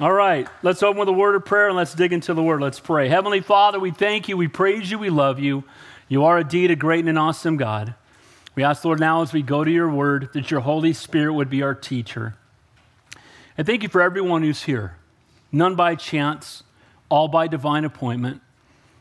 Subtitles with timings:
[0.00, 2.60] All right, let's open with a word of prayer and let's dig into the word.
[2.60, 3.08] Let's pray.
[3.08, 5.62] Heavenly Father, we thank you, we praise you, we love you.
[6.08, 7.94] You are indeed a great and an awesome God.
[8.56, 11.48] We ask, Lord, now as we go to your word, that your Holy Spirit would
[11.48, 12.34] be our teacher.
[13.56, 14.96] And thank you for everyone who's here,
[15.52, 16.64] none by chance,
[17.08, 18.42] all by divine appointment.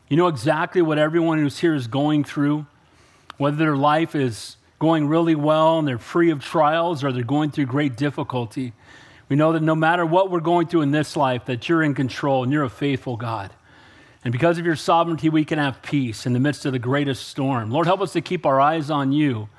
[0.09, 2.67] You know exactly what everyone who's here is going through,
[3.39, 7.49] whether their life is going really well and they're free of trials or they're going
[7.49, 8.73] through great difficulty.
[9.29, 11.93] We know that no matter what we're going through in this life, that you're in
[11.93, 13.51] control and you're a faithful God.
[14.23, 17.27] And because of your sovereignty, we can have peace in the midst of the greatest
[17.27, 17.71] storm.
[17.71, 19.49] Lord, help us to keep our eyes on you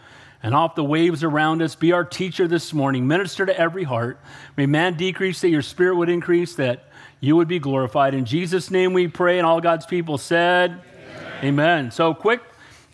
[0.43, 1.75] and off the waves around us.
[1.75, 3.07] Be our teacher this morning.
[3.07, 4.19] Minister to every heart.
[4.57, 6.89] May man decrease, that your spirit would increase, that
[7.21, 8.15] you would be glorified.
[8.15, 10.81] In Jesus' name we pray, and all God's people said,
[11.41, 11.45] Amen.
[11.45, 11.91] Amen.
[11.91, 12.41] So, quick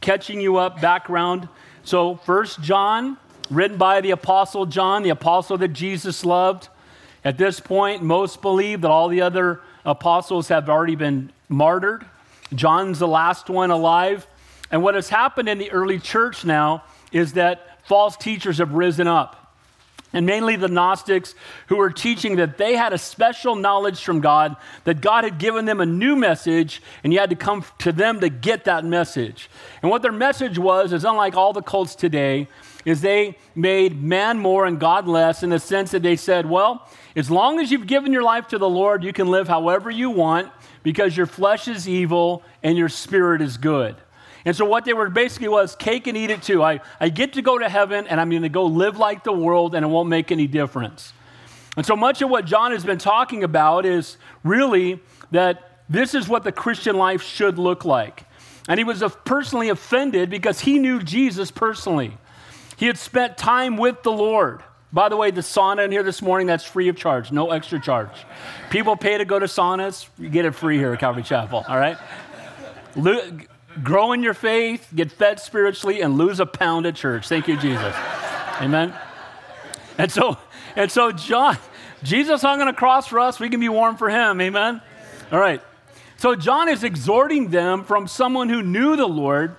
[0.01, 1.48] catching you up background.
[1.82, 3.16] So, First John
[3.50, 6.68] written by the Apostle John, the apostle that Jesus loved.
[7.24, 12.06] At this point, most believe that all the other apostles have already been martyred.
[12.54, 14.26] John's the last one alive.
[14.70, 19.07] And what has happened in the early church now is that false teachers have risen
[19.07, 19.37] up.
[20.12, 21.35] And mainly the Gnostics
[21.68, 25.66] who were teaching that they had a special knowledge from God, that God had given
[25.66, 29.48] them a new message, and you had to come to them to get that message.
[29.82, 32.48] And what their message was is unlike all the cults today,
[32.84, 36.88] is they made man more and God less in the sense that they said, well,
[37.14, 40.10] as long as you've given your life to the Lord, you can live however you
[40.10, 40.50] want
[40.82, 43.96] because your flesh is evil and your spirit is good.
[44.45, 46.62] And so what they were basically was cake and eat it too.
[46.62, 49.32] I, I get to go to heaven and I'm going to go live like the
[49.32, 51.12] world and it won't make any difference.
[51.76, 56.28] And so much of what John has been talking about is really that this is
[56.28, 58.24] what the Christian life should look like.
[58.68, 62.16] And he was personally offended because he knew Jesus personally.
[62.80, 64.62] He had spent time with the Lord.
[64.91, 67.78] By the way, the sauna in here this morning, that's free of charge, no extra
[67.78, 68.25] charge.
[68.70, 71.76] People pay to go to saunas, you get it free here at Calvary Chapel, all
[71.76, 71.98] right?
[73.82, 77.28] Grow in your faith, get fed spiritually, and lose a pound at church.
[77.28, 77.94] Thank you, Jesus.
[78.62, 78.94] Amen.
[79.98, 80.38] And so,
[80.74, 81.58] and so John,
[82.02, 84.40] Jesus hung on a cross for us, we can be warm for him.
[84.40, 84.80] Amen.
[85.30, 85.60] All right.
[86.16, 89.54] So John is exhorting them from someone who knew the Lord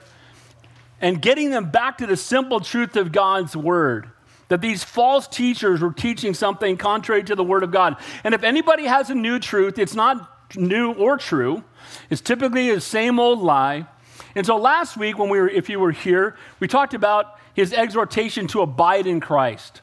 [1.02, 4.10] and getting them back to the simple truth of God's word.
[4.48, 7.98] That these false teachers were teaching something contrary to the word of God.
[8.24, 11.64] And if anybody has a new truth, it's not new or true.
[12.10, 13.88] It's typically the same old lie.
[14.36, 17.74] And so last week, when we were, if you were here, we talked about his
[17.74, 19.82] exhortation to abide in Christ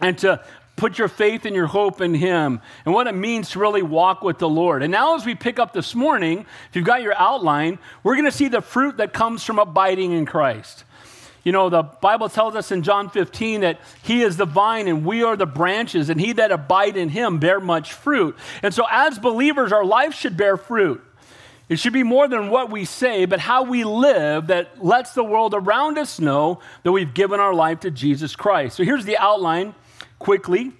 [0.00, 0.44] and to
[0.76, 4.22] put your faith and your hope in Him and what it means to really walk
[4.22, 4.82] with the Lord.
[4.82, 8.24] And now, as we pick up this morning, if you've got your outline, we're going
[8.24, 10.84] to see the fruit that comes from abiding in Christ.
[11.44, 15.04] You know, the Bible tells us in John 15 that He is the vine and
[15.04, 18.36] we are the branches, and He that abide in Him bear much fruit.
[18.62, 21.02] And so, as believers, our life should bear fruit.
[21.68, 25.24] It should be more than what we say, but how we live that lets the
[25.24, 28.76] world around us know that we've given our life to Jesus Christ.
[28.76, 29.74] So here's the outline
[30.24, 30.72] quickly.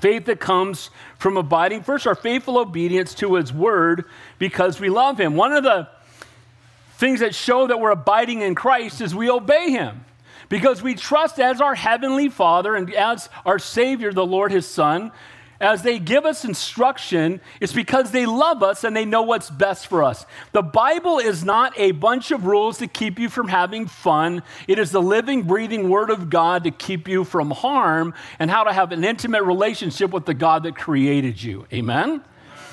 [0.00, 4.04] Faith that comes from abiding, first, our faithful obedience to His word
[4.38, 5.34] because we love Him.
[5.34, 5.88] One of the
[6.96, 10.04] things that show that we're abiding in Christ is we obey Him
[10.48, 15.10] because we trust as our Heavenly Father and as our Savior, the Lord, His Son,
[15.60, 19.88] as they give us instruction, it's because they love us and they know what's best
[19.88, 20.24] for us.
[20.52, 24.42] The Bible is not a bunch of rules to keep you from having fun.
[24.68, 28.64] It is the living, breathing Word of God to keep you from harm and how
[28.64, 31.66] to have an intimate relationship with the God that created you.
[31.72, 32.22] Amen?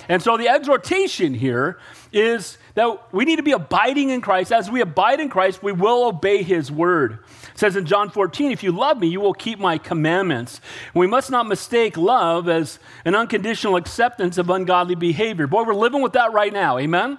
[0.07, 1.79] And so the exhortation here
[2.13, 4.51] is that we need to be abiding in Christ.
[4.51, 7.19] As we abide in Christ, we will obey his word.
[7.55, 10.59] It says in John 14, if you love me, you will keep my commandments.
[10.93, 15.47] We must not mistake love as an unconditional acceptance of ungodly behavior.
[15.47, 16.77] Boy, we're living with that right now.
[16.77, 17.17] Amen?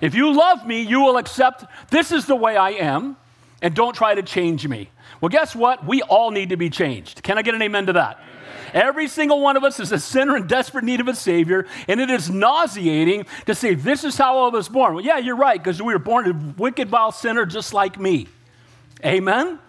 [0.00, 3.16] If you love me, you will accept this is the way I am,
[3.62, 4.90] and don't try to change me.
[5.20, 5.86] Well, guess what?
[5.86, 7.22] We all need to be changed.
[7.22, 8.18] Can I get an amen to that?
[8.74, 12.00] Every single one of us is a sinner in desperate need of a Savior, and
[12.00, 14.96] it is nauseating to say, This is how I was born.
[14.96, 18.26] Well, yeah, you're right, because we were born a wicked, vile sinner just like me.
[19.04, 19.60] Amen?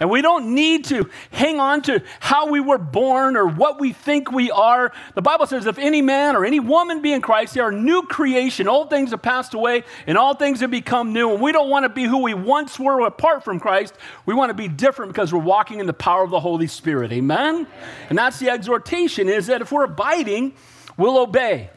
[0.00, 3.92] And we don't need to hang on to how we were born or what we
[3.92, 4.92] think we are.
[5.14, 8.02] The Bible says, if any man or any woman be in Christ, they are new
[8.02, 8.66] creation.
[8.66, 11.32] Old things have passed away and all things have become new.
[11.32, 13.94] And we don't want to be who we once were apart from Christ.
[14.26, 17.12] We want to be different because we're walking in the power of the Holy Spirit.
[17.12, 17.66] Amen?
[18.08, 20.54] And that's the exhortation is that if we're abiding,
[20.96, 21.70] we'll obey.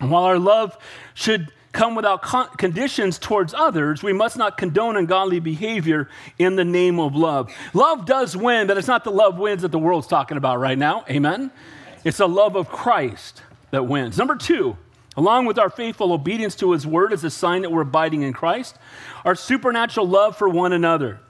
[0.00, 0.78] And while our love
[1.14, 6.08] should come without con- conditions towards others, we must not condone ungodly behavior
[6.38, 7.52] in the name of love.
[7.74, 10.78] Love does win, but it's not the love wins that the world's talking about right
[10.78, 11.04] now.
[11.08, 11.50] Amen?
[12.04, 13.42] It's the love of Christ.
[13.70, 14.18] that wins.
[14.18, 14.76] Number two,
[15.16, 18.32] along with our faithful obedience to his word as a sign that we're abiding in
[18.32, 18.76] Christ,
[19.24, 21.20] our supernatural love for one another.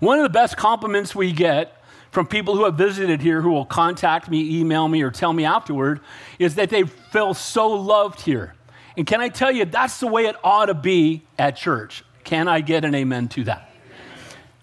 [0.00, 1.76] One of the best compliments we get
[2.10, 5.44] from people who have visited here who will contact me, email me, or tell me
[5.44, 6.00] afterward
[6.38, 8.54] is that they feel so loved here.
[8.96, 12.04] And can I tell you, that's the way it ought to be at church.
[12.24, 13.70] Can I get an amen to that?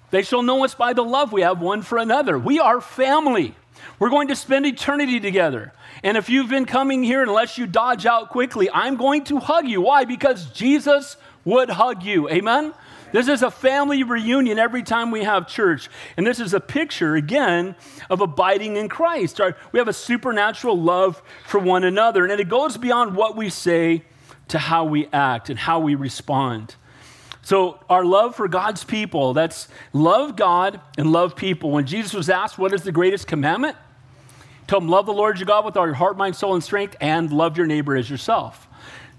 [0.09, 2.37] They shall know us by the love we have one for another.
[2.39, 3.55] We are family.
[3.99, 5.73] We're going to spend eternity together.
[6.03, 9.67] And if you've been coming here, unless you dodge out quickly, I'm going to hug
[9.67, 9.81] you.
[9.81, 10.05] Why?
[10.05, 12.29] Because Jesus would hug you.
[12.29, 12.73] Amen?
[13.11, 15.89] This is a family reunion every time we have church.
[16.15, 17.75] And this is a picture, again,
[18.09, 19.41] of abiding in Christ.
[19.71, 22.25] We have a supernatural love for one another.
[22.25, 24.03] And it goes beyond what we say
[24.49, 26.75] to how we act and how we respond.
[27.47, 31.71] So, our love for God's people, that's love God and love people.
[31.71, 33.77] When Jesus was asked, What is the greatest commandment?
[34.67, 36.97] Told him, Love the Lord your God with all your heart, mind, soul, and strength,
[36.99, 38.67] and love your neighbor as yourself.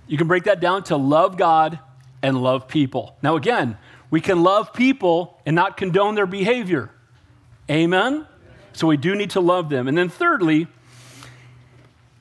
[0.07, 1.79] You can break that down to love God
[2.23, 3.17] and love people.
[3.23, 3.79] Now, again,
[4.11, 6.91] we can love people and not condone their behavior.
[7.71, 8.27] Amen?
[8.75, 9.89] So, we do need to love them.
[9.89, 10.67] And then, thirdly,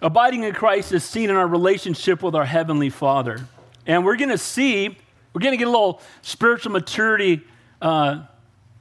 [0.02, 3.48] abiding in Christ is seen in our relationship with our Heavenly Father.
[3.86, 4.98] And we're going to see
[5.34, 7.42] we're going to get a little spiritual maturity
[7.82, 8.24] uh,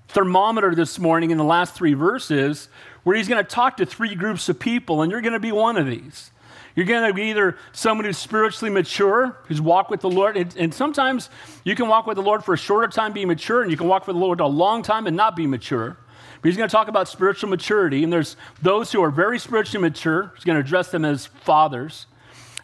[0.08, 2.68] thermometer this morning in the last three verses
[3.02, 5.52] where he's going to talk to three groups of people, and you're going to be
[5.52, 6.30] one of these.
[6.74, 10.54] You're going to be either someone who's spiritually mature, who's walked with the Lord, and,
[10.56, 11.30] and, sometimes
[11.64, 13.86] you can walk with the Lord for a shorter time, be mature, and you can
[13.86, 15.96] walk with the Lord a long time and not be mature.
[16.40, 19.82] But he's going to talk about spiritual maturity, and there's those who are very spiritually
[19.82, 20.32] mature.
[20.34, 22.06] He's going to address them as fathers.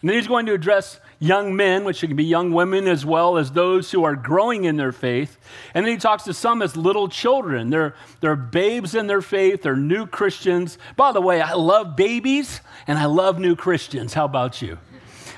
[0.01, 3.37] And then he's going to address young men, which can be young women as well
[3.37, 5.37] as those who are growing in their faith.
[5.73, 7.69] And then he talks to some as little children.
[7.69, 10.77] They're, they're babes in their faith, they're new Christians.
[10.97, 14.13] By the way, I love babies and I love new Christians.
[14.13, 14.77] How about you?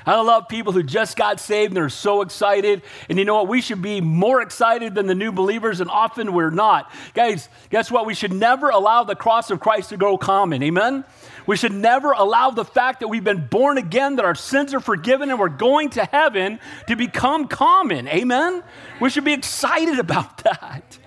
[0.06, 2.84] I love people who just got saved and they're so excited.
[3.10, 3.48] And you know what?
[3.48, 6.92] We should be more excited than the new believers, and often we're not.
[7.14, 8.06] Guys, guess what?
[8.06, 10.62] We should never allow the cross of Christ to go common.
[10.62, 11.06] Amen?
[11.48, 14.80] We should never allow the fact that we've been born again, that our sins are
[14.80, 18.08] forgiven, and we're going to heaven to become common.
[18.08, 18.64] Amen?
[19.00, 20.98] We should be excited about that.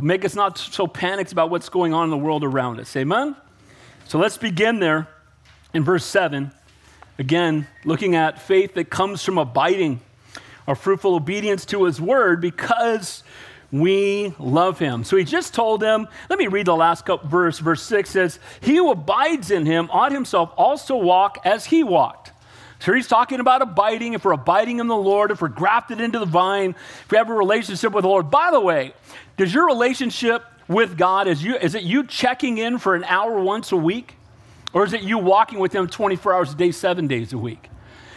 [0.00, 2.96] Make us not so panicked about what's going on in the world around us.
[2.96, 3.36] Amen?
[4.06, 5.08] So let's begin there
[5.74, 6.52] in verse 7.
[7.20, 10.00] Again, looking at faith that comes from abiding,
[10.66, 13.22] our fruitful obedience to his word, because
[13.70, 15.04] we love him.
[15.04, 17.58] So he just told them, let me read the last verse.
[17.58, 22.32] Verse 6 says, He who abides in him ought himself also walk as he walked.
[22.78, 24.14] So he's talking about abiding.
[24.14, 27.28] If we're abiding in the Lord, if we're grafted into the vine, if we have
[27.28, 28.30] a relationship with the Lord.
[28.30, 28.94] By the way,
[29.36, 33.38] does your relationship with God, is, you, is it you checking in for an hour
[33.38, 34.16] once a week?
[34.72, 37.70] Or is it you walking with him 24 hours a day, seven days a week?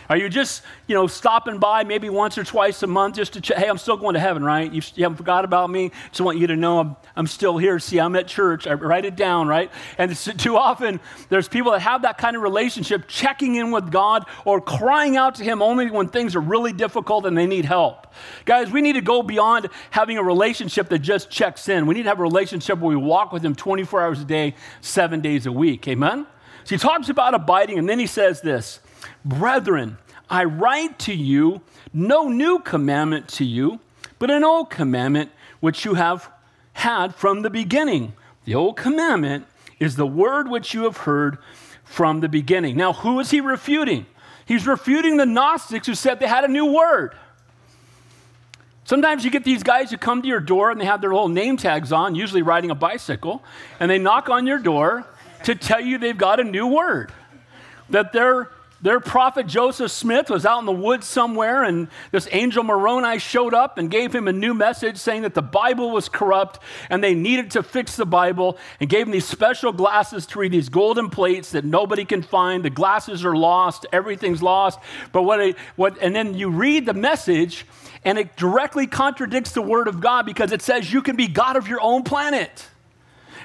[0.10, 3.42] Are you just, you know, stopping by maybe once or twice a month just to
[3.42, 4.72] check, hey, I'm still going to heaven, right?
[4.72, 5.92] You, you haven't forgot about me.
[6.10, 7.80] Just want you to know I'm, I'm still here.
[7.80, 8.68] See, I'm at church.
[8.68, 9.72] I write it down, right?
[9.98, 14.26] And too often there's people that have that kind of relationship checking in with God
[14.46, 18.08] or crying out to Him only when things are really difficult and they need help.
[18.46, 21.88] Guys, we need to go beyond having a relationship that just checks in.
[21.88, 24.56] We need to have a relationship where we walk with Him 24 hours a day,
[24.82, 25.88] seven days a week.
[25.88, 26.28] Amen?
[26.66, 28.80] So he talks about abiding, and then he says this
[29.26, 29.98] Brethren,
[30.30, 31.62] I write to you
[31.94, 33.80] no new commandment to you,
[34.20, 36.32] but an old commandment which you have
[36.74, 38.14] had from the beginning.
[38.46, 39.46] The old commandment
[39.80, 41.38] is the word which you have heard
[41.84, 42.76] from the beginning.
[42.76, 44.06] Now, who is he refuting?
[44.46, 47.16] He's refuting the Gnostics who said they had a new word.
[48.86, 51.30] Sometimes you get these guys who come to your door and they have their little
[51.30, 53.42] name tags on, usually riding a bicycle,
[53.80, 55.06] and they knock on your door
[55.44, 57.12] to tell you they've got a new word.
[57.90, 58.50] That their,
[58.82, 63.54] their prophet Joseph Smith was out in the woods somewhere, and this angel Moroni showed
[63.54, 66.60] up and gave him a new message saying that the Bible was corrupt
[66.90, 70.52] and they needed to fix the Bible, and gave him these special glasses to read
[70.52, 72.64] these golden plates that nobody can find.
[72.64, 74.80] The glasses are lost, everything's lost.
[75.12, 77.66] But what, it, what and then you read the message,
[78.04, 81.58] and it directly contradicts the word of God because it says you can be God
[81.58, 82.68] of your own planet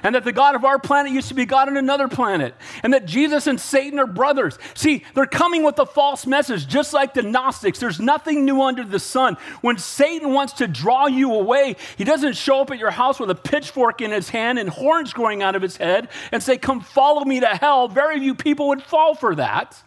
[0.03, 2.93] and that the God of our planet used to be God on another planet, and
[2.93, 4.57] that Jesus and Satan are brothers.
[4.73, 7.79] See, they're coming with a false message, just like the Gnostics.
[7.79, 9.37] There's nothing new under the sun.
[9.61, 13.29] When Satan wants to draw you away, he doesn't show up at your house with
[13.29, 16.81] a pitchfork in his hand and horns growing out of his head and say, Come
[16.81, 17.87] follow me to hell.
[17.87, 19.81] Very few people would fall for that.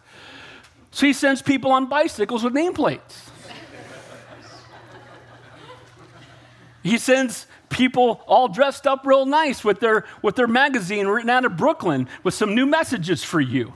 [0.91, 3.29] So he sends people on bicycles with nameplates.
[6.83, 11.43] he sends people all dressed up real nice with their, with their magazine written out
[11.43, 13.73] of Brooklyn with some new messages for you.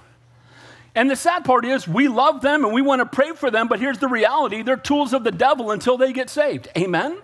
[0.95, 3.67] And the sad part is, we love them and we want to pray for them,
[3.67, 6.69] but here's the reality they're tools of the devil until they get saved.
[6.77, 7.19] Amen?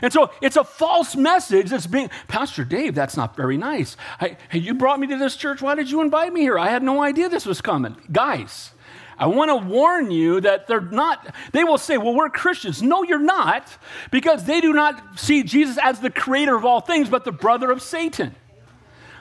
[0.00, 3.96] And so it's a false message that's being, Pastor Dave, that's not very nice.
[4.20, 5.62] I, hey, you brought me to this church.
[5.62, 6.58] Why did you invite me here?
[6.58, 7.96] I had no idea this was coming.
[8.10, 8.71] Guys,
[9.18, 12.82] I want to warn you that they're not, they will say, well, we're Christians.
[12.82, 13.68] No, you're not,
[14.10, 17.70] because they do not see Jesus as the creator of all things, but the brother
[17.70, 18.34] of Satan.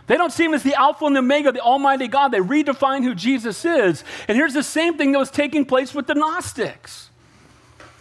[0.07, 2.29] They don't see him as the Alpha and the Omega, the Almighty God.
[2.29, 4.03] They redefine who Jesus is.
[4.27, 7.09] And here's the same thing that was taking place with the Gnostics.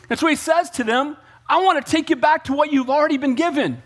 [0.09, 1.17] And so he says to them,
[1.49, 3.83] I want to take you back to what you've already been given.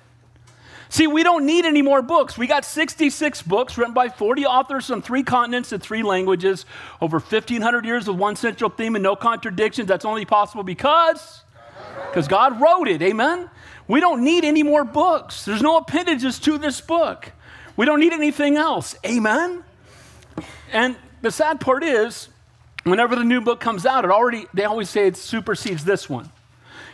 [0.94, 2.38] See, we don't need any more books.
[2.38, 6.66] We got 66 books written by 40 authors from three continents and three languages,
[7.00, 9.88] over 1,500 years with one central theme and no contradictions.
[9.88, 11.42] That's only possible because
[12.10, 13.02] because God wrote it.
[13.02, 13.50] Amen.
[13.88, 15.44] We don't need any more books.
[15.44, 17.32] There's no appendages to this book.
[17.76, 18.94] We don't need anything else.
[19.04, 19.64] Amen?
[20.70, 22.28] And the sad part is,
[22.84, 26.30] whenever the new book comes out, it already, they always say it supersedes this one.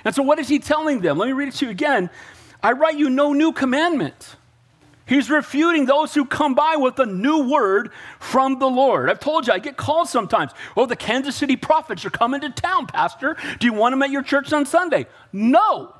[0.07, 1.19] And so, what is he telling them?
[1.19, 2.09] Let me read it to you again.
[2.63, 4.37] I write you no new commandment.
[5.07, 7.91] He's refuting those who come by with a new word
[8.21, 9.11] from the Lord.
[9.11, 10.53] I've told you, I get calls sometimes.
[10.77, 13.37] Oh, the Kansas City prophets are coming to town, Pastor.
[13.59, 15.07] Do you want them at your church on Sunday?
[15.33, 15.97] No.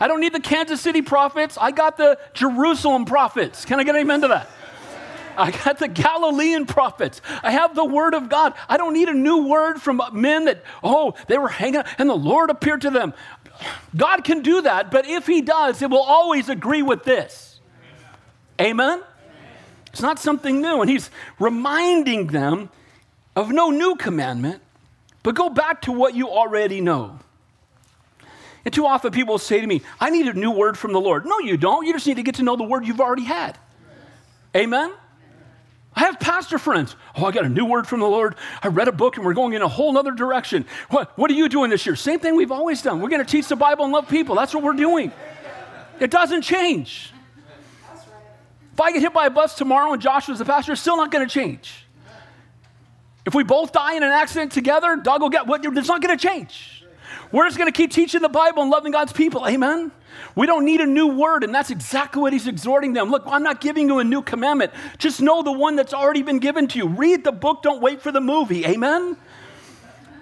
[0.00, 1.56] I don't need the Kansas City prophets.
[1.60, 3.64] I got the Jerusalem prophets.
[3.64, 4.50] Can I get amen to that?
[5.36, 7.20] I got the Galilean prophets.
[7.42, 8.54] I have the word of God.
[8.68, 12.08] I don't need a new word from men that, oh, they were hanging out and
[12.08, 13.14] the Lord appeared to them.
[13.96, 17.60] God can do that, but if He does, it will always agree with this.
[18.60, 19.02] Amen?
[19.92, 20.80] It's not something new.
[20.80, 22.70] And He's reminding them
[23.36, 24.62] of no new commandment,
[25.22, 27.18] but go back to what you already know.
[28.64, 31.26] And too often people say to me, I need a new word from the Lord.
[31.26, 31.86] No, you don't.
[31.86, 33.58] You just need to get to know the word you've already had.
[34.56, 34.92] Amen?
[35.96, 36.96] I have pastor friends.
[37.16, 38.34] Oh, I got a new word from the Lord.
[38.62, 40.66] I read a book and we're going in a whole other direction.
[40.90, 41.94] What, what are you doing this year?
[41.94, 43.00] Same thing we've always done.
[43.00, 44.34] We're going to teach the Bible and love people.
[44.34, 45.12] That's what we're doing.
[46.00, 47.12] It doesn't change.
[48.72, 51.12] If I get hit by a bus tomorrow and Joshua's the pastor, it's still not
[51.12, 51.86] going to change.
[53.24, 55.64] If we both die in an accident together, Doug will get what?
[55.64, 56.84] It's not going to change.
[57.30, 59.46] We're just going to keep teaching the Bible and loving God's people.
[59.46, 59.92] Amen.
[60.34, 63.10] We don't need a new word, and that's exactly what he's exhorting them.
[63.10, 64.72] Look, I'm not giving you a new commandment.
[64.98, 66.88] Just know the one that's already been given to you.
[66.88, 68.66] Read the book, don't wait for the movie.
[68.66, 69.16] Amen.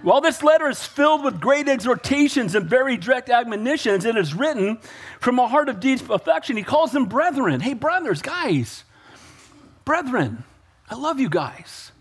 [0.02, 4.78] While this letter is filled with great exhortations and very direct admonitions, it is written
[5.20, 6.56] from a heart of deep affection.
[6.56, 7.60] He calls them brethren.
[7.60, 8.82] Hey, brothers, guys,
[9.84, 10.42] brethren,
[10.90, 11.92] I love you guys.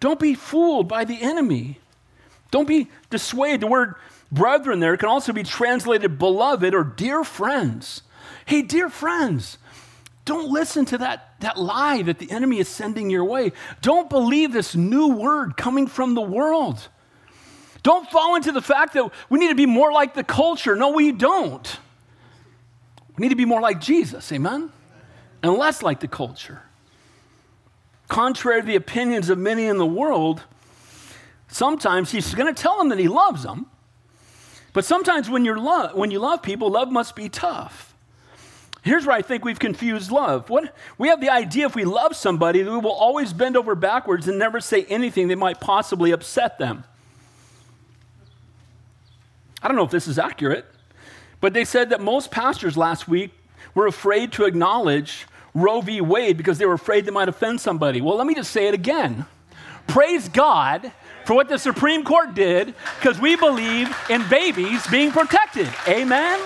[0.00, 1.80] Don't be fooled by the enemy.
[2.50, 3.60] Don't be dissuaded.
[3.60, 3.96] The word
[4.34, 8.02] brethren there can also be translated beloved or dear friends.
[8.46, 9.58] Hey, dear friends,
[10.24, 13.52] don't listen to that, that lie that the enemy is sending your way.
[13.80, 16.88] Don't believe this new word coming from the world.
[17.82, 20.74] Don't fall into the fact that we need to be more like the culture.
[20.74, 21.78] No, we don't.
[23.16, 24.72] We need to be more like Jesus, amen?
[25.42, 26.62] And less like the culture.
[28.08, 30.42] Contrary to the opinions of many in the world,
[31.48, 33.66] sometimes he's going to tell them that he loves them,
[34.74, 37.94] but sometimes when, you're lo- when you love people, love must be tough.
[38.82, 40.50] Here's where I think we've confused love.
[40.50, 43.74] What, we have the idea if we love somebody, that we will always bend over
[43.74, 46.84] backwards and never say anything that might possibly upset them.
[49.62, 50.66] I don't know if this is accurate,
[51.40, 53.30] but they said that most pastors last week
[53.74, 56.02] were afraid to acknowledge Roe v.
[56.02, 58.02] Wade because they were afraid they might offend somebody.
[58.02, 59.24] Well, let me just say it again.
[59.86, 60.92] Praise God
[61.24, 65.68] for what the Supreme Court did because we believe in babies being protected.
[65.88, 66.40] Amen?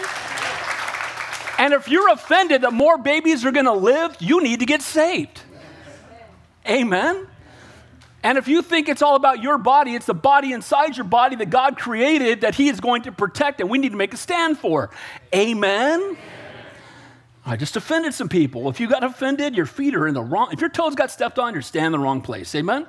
[1.59, 4.81] And if you're offended that more babies are going to live, you need to get
[4.81, 5.43] saved.
[6.69, 7.27] Amen?
[8.23, 11.37] And if you think it's all about your body, it's the body inside your body
[11.37, 14.17] that God created that He is going to protect and we need to make a
[14.17, 14.91] stand for.
[15.35, 16.17] Amen?
[17.47, 18.69] I just offended some people.
[18.69, 21.39] If you got offended, your feet are in the wrong, if your toes got stepped
[21.39, 22.55] on, you're standing in the wrong place.
[22.55, 22.87] Amen?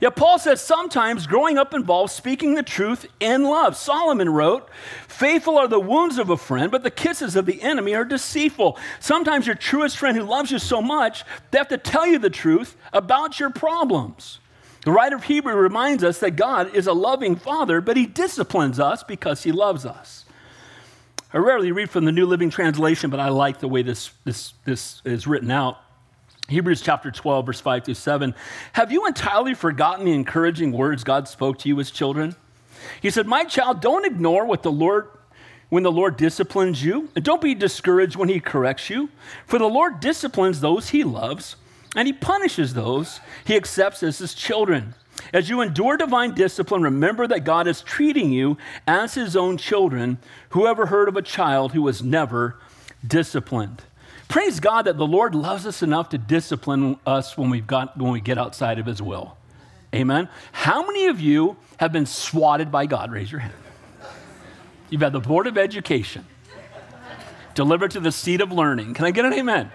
[0.00, 3.76] Yet Paul says sometimes growing up involves speaking the truth in love.
[3.76, 4.68] Solomon wrote,
[5.08, 8.78] Faithful are the wounds of a friend, but the kisses of the enemy are deceitful.
[9.00, 12.30] Sometimes your truest friend who loves you so much, they have to tell you the
[12.30, 14.38] truth about your problems.
[14.84, 18.78] The writer of Hebrew reminds us that God is a loving father, but he disciplines
[18.78, 20.24] us because he loves us.
[21.32, 24.54] I rarely read from the New Living Translation, but I like the way this, this,
[24.64, 25.78] this is written out.
[26.48, 28.34] Hebrews chapter 12, verse 5 through 7.
[28.72, 32.34] Have you entirely forgotten the encouraging words God spoke to you as children?
[33.02, 35.08] He said, My child, don't ignore what the Lord
[35.68, 39.10] when the Lord disciplines you, and don't be discouraged when he corrects you,
[39.44, 41.56] for the Lord disciplines those he loves,
[41.94, 44.94] and he punishes those he accepts as his children.
[45.34, 50.16] As you endure divine discipline, remember that God is treating you as his own children.
[50.50, 52.56] Whoever heard of a child who was never
[53.06, 53.82] disciplined?
[54.28, 58.12] Praise God that the Lord loves us enough to discipline us when, we've got, when
[58.12, 59.36] we get outside of his will.
[59.94, 60.28] Amen.
[60.52, 63.10] How many of you have been swatted by God?
[63.10, 63.54] Raise your hand.
[64.90, 66.26] You've had the Board of Education
[67.54, 68.94] delivered to the seat of learning.
[68.94, 69.72] Can I get an amen?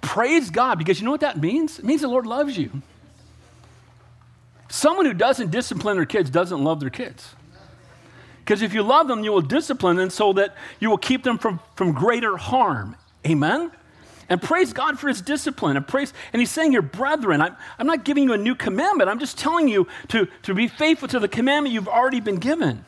[0.00, 1.78] Praise God, because you know what that means?
[1.78, 2.82] It means the Lord loves you.
[4.68, 7.35] Someone who doesn't discipline their kids doesn't love their kids.
[8.46, 11.36] Because if you love them, you will discipline them so that you will keep them
[11.36, 12.94] from, from greater harm.
[13.26, 13.72] Amen?
[14.28, 15.76] And praise God for his discipline.
[15.76, 19.10] And praise, and he's saying, Your brethren, I'm, I'm not giving you a new commandment.
[19.10, 22.84] I'm just telling you to, to be faithful to the commandment you've already been given.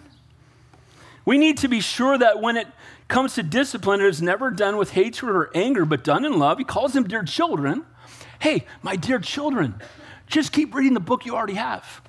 [1.25, 2.69] We need to be sure that when it
[3.09, 6.59] comes to discipline, it is never done with hatred or anger, but done in love.
[6.59, 7.85] He calls them dear children.
[8.39, 9.75] Hey, my dear children,
[10.29, 12.01] just keep reading the book you already have.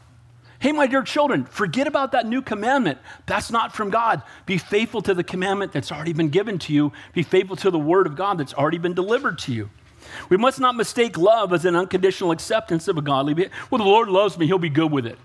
[0.60, 3.00] Hey, my dear children, forget about that new commandment.
[3.26, 4.22] That's not from God.
[4.46, 6.92] Be faithful to the commandment that's already been given to you.
[7.14, 9.70] Be faithful to the word of God that's already been delivered to you.
[10.28, 13.56] We must not mistake love as an unconditional acceptance of a godly behavior.
[13.70, 15.18] Well, the Lord loves me, he'll be good with it.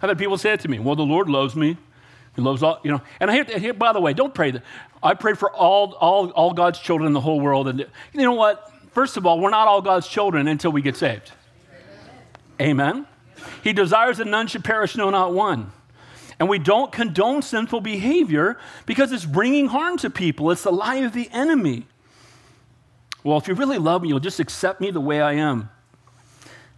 [0.00, 0.78] I've had people say it to me.
[0.78, 1.76] Well, the Lord loves me.
[2.36, 3.02] He loves all, you know.
[3.18, 4.62] And I hear, by the way, don't pray that.
[5.02, 7.66] I pray for all, all, all God's children in the whole world.
[7.66, 7.80] And
[8.12, 8.72] you know what?
[8.92, 11.32] First of all, we're not all God's children until we get saved.
[12.60, 13.06] Amen.
[13.64, 15.72] He desires that none should perish, no, not one.
[16.38, 20.50] And we don't condone sinful behavior because it's bringing harm to people.
[20.50, 21.86] It's the lie of the enemy.
[23.22, 25.68] Well, if you really love me, you'll just accept me the way I am.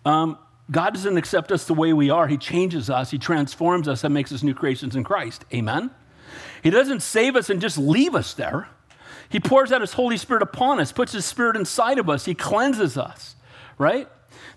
[0.04, 0.38] Um,
[0.70, 2.26] God doesn't accept us the way we are.
[2.26, 5.44] He changes us, He transforms us, and makes us new creations in Christ.
[5.52, 5.90] Amen?
[6.62, 8.68] He doesn't save us and just leave us there.
[9.28, 12.34] He pours out His Holy Spirit upon us, puts His Spirit inside of us, He
[12.34, 13.36] cleanses us,
[13.78, 14.08] right?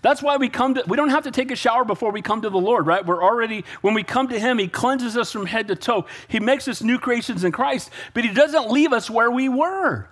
[0.06, 2.42] That's why we come to, we don't have to take a shower before we come
[2.42, 3.04] to the Lord, right?
[3.04, 6.06] We're already, when we come to Him, He cleanses us from head to toe.
[6.28, 10.08] He makes us new creations in Christ, but He doesn't leave us where we were.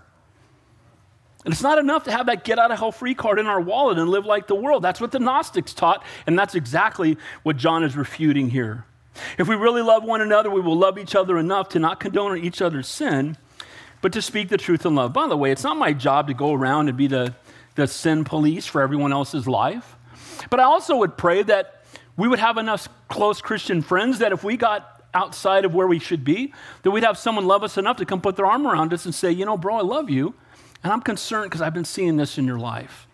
[1.45, 3.61] And it's not enough to have that get out of hell free card in our
[3.61, 4.83] wallet and live like the world.
[4.83, 8.87] That's what the Gnostics taught, and that's exactly what John is refuting here.
[9.39, 12.37] If we really love one another, we will love each other enough to not condone
[12.39, 13.37] each other's sin,
[14.03, 15.13] but to speak the truth in love.
[15.13, 17.37] By the way, it's not my job to go around and be the
[17.75, 19.97] the sin police for everyone else's life.
[20.51, 21.83] But I also would pray that
[22.17, 25.99] we would have enough close Christian friends that if we got outside of where we
[25.99, 28.93] should be, that we'd have someone love us enough to come put their arm around
[28.93, 30.35] us and say, you know, bro, I love you,
[30.83, 33.07] and I'm concerned because I've been seeing this in your life.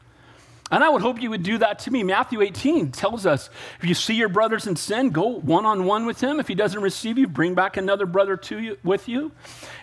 [0.73, 2.05] And I would hope you would do that to me.
[2.05, 6.07] Matthew 18 tells us if you see your brothers in sin, go one on one
[6.07, 6.39] with him.
[6.39, 9.33] If he doesn't receive you, bring back another brother to you with you.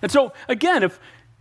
[0.01, 0.97] And so, again, if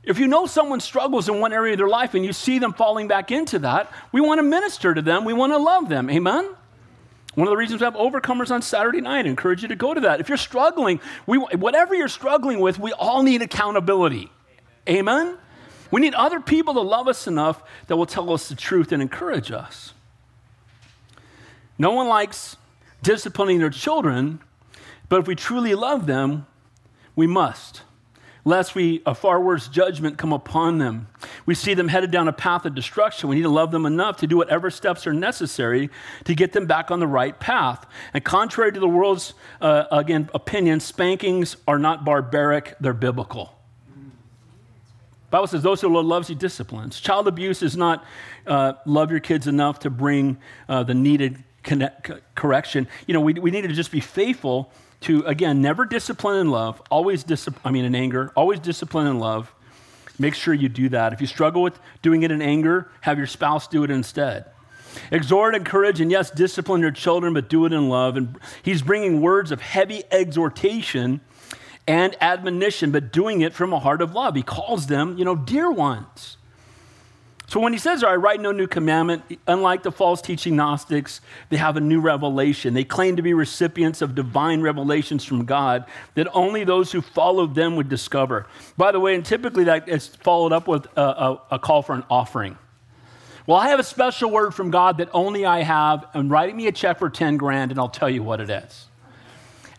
[0.06, 2.72] if you know someone struggles in one area of their life and you see them
[2.72, 5.24] falling back into that, we want to minister to them.
[5.24, 6.08] We want to love them.
[6.08, 6.48] Amen?
[7.34, 9.92] One of the reasons we have overcomers on Saturday night, I encourage you to go
[9.92, 10.20] to that.
[10.20, 14.30] If you're struggling, we, whatever you're struggling with, we all need accountability.
[14.88, 15.26] Amen?
[15.26, 15.38] Amen?
[15.90, 19.02] We need other people to love us enough that will tell us the truth and
[19.02, 19.92] encourage us.
[21.78, 22.56] No one likes
[23.02, 24.40] disciplining their children,
[25.08, 26.46] but if we truly love them,
[27.14, 27.82] we must
[28.46, 31.08] lest we a far worse judgment come upon them.
[31.46, 33.28] We see them headed down a path of destruction.
[33.28, 35.90] We need to love them enough to do whatever steps are necessary
[36.24, 37.84] to get them back on the right path.
[38.14, 43.52] And contrary to the world's uh, again opinion, spankings are not barbaric; they're biblical.
[45.28, 47.00] Bible says those who love loves he disciplines.
[47.00, 48.04] Child abuse is not
[48.46, 52.86] uh, love your kids enough to bring uh, the needed connect, correction.
[53.08, 54.70] You know, we, we need to just be faithful
[55.02, 59.18] to, again, never discipline in love, always discipline, I mean, in anger, always discipline in
[59.18, 59.52] love.
[60.18, 61.12] Make sure you do that.
[61.12, 64.46] If you struggle with doing it in anger, have your spouse do it instead.
[65.10, 68.16] Exhort, encourage, and yes, discipline your children, but do it in love.
[68.16, 71.20] And he's bringing words of heavy exhortation
[71.86, 74.34] and admonition, but doing it from a heart of love.
[74.34, 76.38] He calls them, you know, dear ones.
[77.48, 81.56] So when he says, I write no new commandment, unlike the false teaching Gnostics, they
[81.56, 82.74] have a new revelation.
[82.74, 87.54] They claim to be recipients of divine revelations from God that only those who followed
[87.54, 88.46] them would discover.
[88.76, 91.94] By the way, and typically that is followed up with a, a, a call for
[91.94, 92.58] an offering.
[93.46, 96.66] Well, I have a special word from God that only I have, and writing me
[96.66, 98.86] a check for 10 grand, and I'll tell you what it is.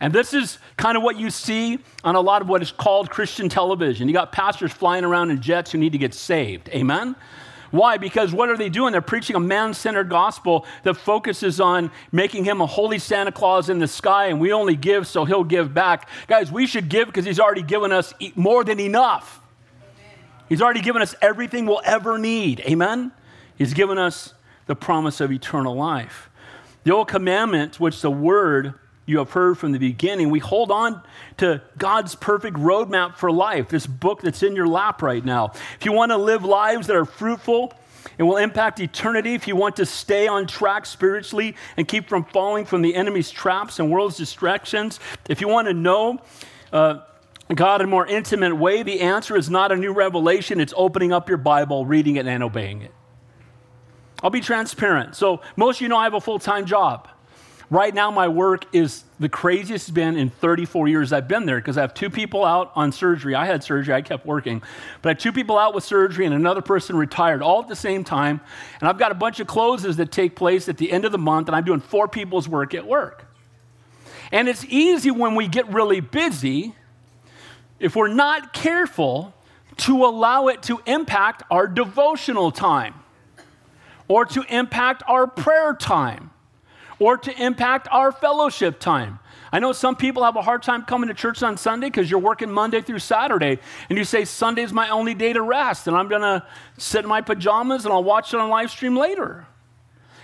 [0.00, 3.10] And this is kind of what you see on a lot of what is called
[3.10, 4.08] Christian television.
[4.08, 6.70] You got pastors flying around in jets who need to get saved.
[6.70, 7.14] Amen?
[7.70, 7.98] Why?
[7.98, 8.92] Because what are they doing?
[8.92, 13.68] They're preaching a man centered gospel that focuses on making him a holy Santa Claus
[13.68, 16.08] in the sky, and we only give so he'll give back.
[16.26, 19.40] Guys, we should give because he's already given us more than enough.
[20.48, 22.60] He's already given us everything we'll ever need.
[22.60, 23.12] Amen?
[23.56, 24.34] He's given us
[24.66, 26.30] the promise of eternal life.
[26.84, 28.74] The old commandment, which the word
[29.08, 31.02] you have heard from the beginning, we hold on
[31.38, 35.52] to God's perfect roadmap for life, this book that's in your lap right now.
[35.78, 37.72] If you want to live lives that are fruitful,
[38.16, 42.24] it will impact eternity if you want to stay on track spiritually and keep from
[42.24, 45.00] falling from the enemy's traps and world's distractions.
[45.28, 46.20] If you want to know
[46.72, 47.00] uh,
[47.54, 51.12] God in a more intimate way, the answer is not a new revelation, it's opening
[51.12, 52.92] up your Bible, reading it, and obeying it.
[54.22, 55.14] I'll be transparent.
[55.14, 57.08] So, most of you know I have a full time job.
[57.70, 61.58] Right now, my work is the craziest it's been in 34 years I've been there
[61.58, 63.34] because I have two people out on surgery.
[63.34, 64.62] I had surgery, I kept working.
[65.02, 67.76] But I have two people out with surgery and another person retired all at the
[67.76, 68.40] same time.
[68.80, 71.18] And I've got a bunch of closes that take place at the end of the
[71.18, 73.26] month, and I'm doing four people's work at work.
[74.32, 76.74] And it's easy when we get really busy,
[77.78, 79.34] if we're not careful,
[79.78, 82.94] to allow it to impact our devotional time
[84.08, 86.30] or to impact our prayer time
[86.98, 89.18] or to impact our fellowship time.
[89.50, 92.20] I know some people have a hard time coming to church on Sunday because you're
[92.20, 93.58] working Monday through Saturday,
[93.88, 96.44] and you say, Sunday's my only day to rest, and I'm going to
[96.76, 99.46] sit in my pajamas and I'll watch it on live stream later.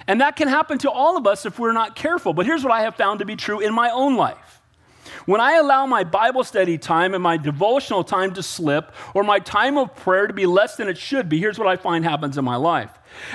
[0.07, 2.35] And that can happen to all of us if we're not careful.
[2.35, 4.61] But here's what I have found to be true in my own life.
[5.27, 9.39] When I allow my Bible study time and my devotional time to slip, or my
[9.39, 12.37] time of prayer to be less than it should be, here's what I find happens
[12.37, 12.91] in my life.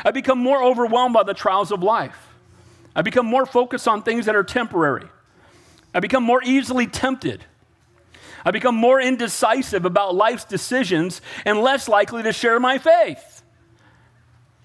[0.06, 2.29] I become more overwhelmed by the trials of life.
[2.96, 5.08] I become more focused on things that are temporary.
[5.94, 7.44] I become more easily tempted.
[8.46, 13.44] I become more indecisive about life's decisions and less likely to share my faith.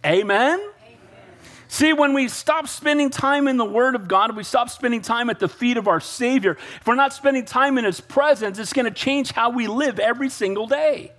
[0.05, 0.61] Amen?
[0.61, 0.71] Amen?
[1.67, 5.29] See, when we stop spending time in the Word of God, we stop spending time
[5.29, 8.73] at the feet of our Savior, if we're not spending time in His presence, it's
[8.73, 11.13] going to change how we live every single day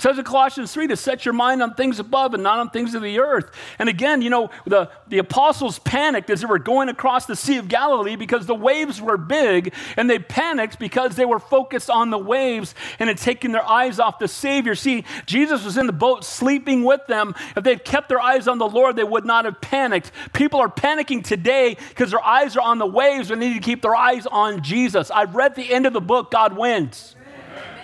[0.00, 2.94] says in Colossians 3 to set your mind on things above and not on things
[2.94, 3.50] of the earth.
[3.78, 7.58] And again, you know, the, the apostles panicked as they were going across the Sea
[7.58, 12.10] of Galilee because the waves were big, and they panicked because they were focused on
[12.10, 14.74] the waves and had taken their eyes off the Savior.
[14.74, 17.34] See, Jesus was in the boat sleeping with them.
[17.56, 20.12] If they'd kept their eyes on the Lord, they would not have panicked.
[20.32, 23.82] People are panicking today because their eyes are on the waves they need to keep
[23.82, 25.10] their eyes on Jesus.
[25.10, 27.16] I've read the end of the book, God wins.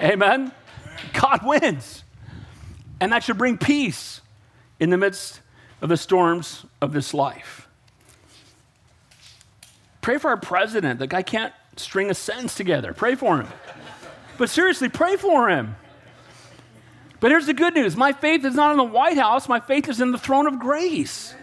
[0.01, 0.23] Amen.
[0.23, 0.53] Amen.
[1.13, 2.05] God wins.
[3.01, 4.21] And that should bring peace
[4.81, 5.41] in the midst
[5.81, 7.69] of the storms of this life.
[10.01, 10.99] Pray for our president.
[10.99, 12.93] The guy can't string a sentence together.
[12.93, 13.49] Pray for him.
[14.39, 15.77] But seriously, pray for him.
[17.21, 19.89] But here's the good news my faith is not in the White House, my faith
[19.89, 21.35] is in the throne of grace.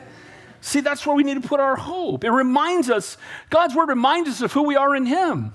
[0.62, 2.24] See, that's where we need to put our hope.
[2.24, 3.18] It reminds us,
[3.50, 5.54] God's word reminds us of who we are in Him.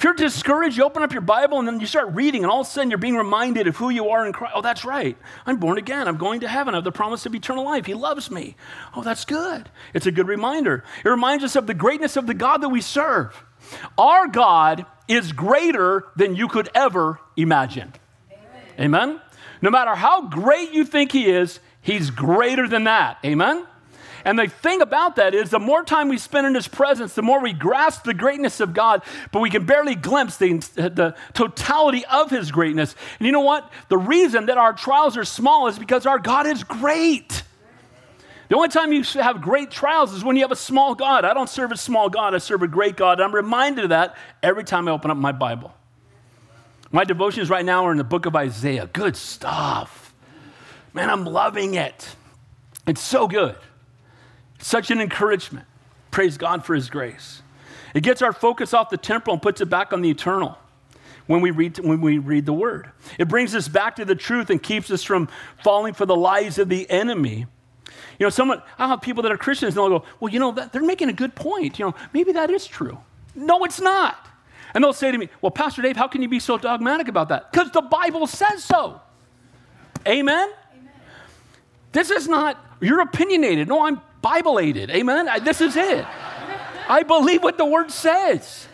[0.00, 2.62] If you're discouraged, you open up your Bible and then you start reading, and all
[2.62, 4.54] of a sudden you're being reminded of who you are in Christ.
[4.56, 5.14] Oh, that's right.
[5.44, 6.08] I'm born again.
[6.08, 6.72] I'm going to heaven.
[6.72, 7.84] I have the promise of eternal life.
[7.84, 8.56] He loves me.
[8.96, 9.68] Oh, that's good.
[9.92, 10.84] It's a good reminder.
[11.04, 13.44] It reminds us of the greatness of the God that we serve.
[13.98, 17.92] Our God is greater than you could ever imagine.
[18.78, 18.80] Amen?
[18.80, 19.20] Amen?
[19.60, 23.18] No matter how great you think He is, He's greater than that.
[23.22, 23.66] Amen?
[24.24, 27.22] And the thing about that is, the more time we spend in His presence, the
[27.22, 29.02] more we grasp the greatness of God,
[29.32, 32.94] but we can barely glimpse the, the totality of His greatness.
[33.18, 33.70] And you know what?
[33.88, 37.42] The reason that our trials are small is because our God is great.
[38.48, 41.24] The only time you have great trials is when you have a small God.
[41.24, 43.20] I don't serve a small God, I serve a great God.
[43.20, 45.72] and I'm reminded of that every time I open up my Bible.
[46.90, 48.90] My devotions right now are in the book of Isaiah.
[48.92, 50.12] Good stuff.
[50.92, 52.16] Man, I'm loving it.
[52.88, 53.54] It's so good.
[54.60, 55.66] Such an encouragement.
[56.10, 57.42] Praise God for His grace.
[57.94, 60.56] It gets our focus off the temporal and puts it back on the eternal
[61.26, 62.90] when we read, when we read the Word.
[63.18, 65.28] It brings us back to the truth and keeps us from
[65.62, 67.46] falling for the lies of the enemy.
[68.18, 70.52] You know, someone, I have people that are Christians and they'll go, well, you know,
[70.52, 71.78] that, they're making a good point.
[71.78, 72.98] You know, maybe that is true.
[73.34, 74.28] No, it's not.
[74.74, 77.30] And they'll say to me, well, Pastor Dave, how can you be so dogmatic about
[77.30, 77.50] that?
[77.50, 79.00] Because the Bible says so.
[80.06, 80.48] Amen?
[80.48, 80.90] Amen?
[81.92, 83.68] This is not, you're opinionated.
[83.68, 84.90] No, I'm Bible-aided.
[84.90, 85.28] Amen?
[85.28, 86.04] I, this is it.
[86.88, 88.66] I believe what the word says.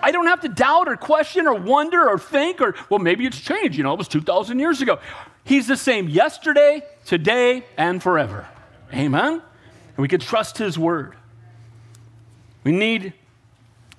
[0.00, 3.40] I don't have to doubt or question or wonder or think or, well, maybe it's
[3.40, 3.76] changed.
[3.76, 4.98] You know, it was 2,000 years ago.
[5.44, 8.48] He's the same yesterday, today, and forever.
[8.92, 9.32] Amen?
[9.32, 11.14] And we can trust his word.
[12.64, 13.12] We need,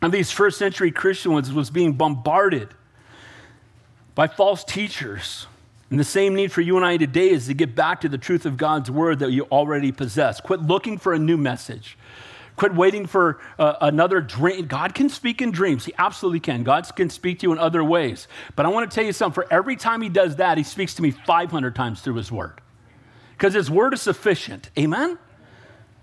[0.01, 2.69] and these first century Christians was being bombarded
[4.15, 5.47] by false teachers
[5.93, 8.17] and the same need for you and I today is to get back to the
[8.17, 10.41] truth of God's word that you already possess.
[10.41, 11.99] Quit looking for a new message.
[12.55, 14.65] Quit waiting for uh, another dream.
[14.65, 15.85] God can speak in dreams.
[15.85, 16.63] He absolutely can.
[16.63, 18.27] God can speak to you in other ways.
[18.55, 19.35] But I want to tell you something.
[19.35, 22.59] For every time He does that, He speaks to me 500 times through His Word.
[23.33, 24.71] Because His Word is sufficient.
[24.75, 25.19] Amen?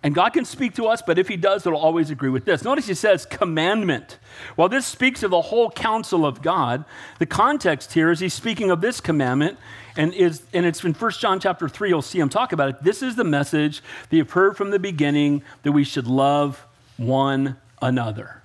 [0.02, 2.64] And God can speak to us, but if He does, it'll always agree with this.
[2.64, 4.18] Notice He says commandment.
[4.56, 6.84] While this speaks of the whole counsel of God,
[7.18, 9.58] the context here is He's speaking of this commandment,
[9.96, 12.82] and, is, and it's in 1 John chapter 3, you'll see Him talk about it.
[12.82, 17.58] This is the message that you've heard from the beginning that we should love one
[17.82, 18.40] another.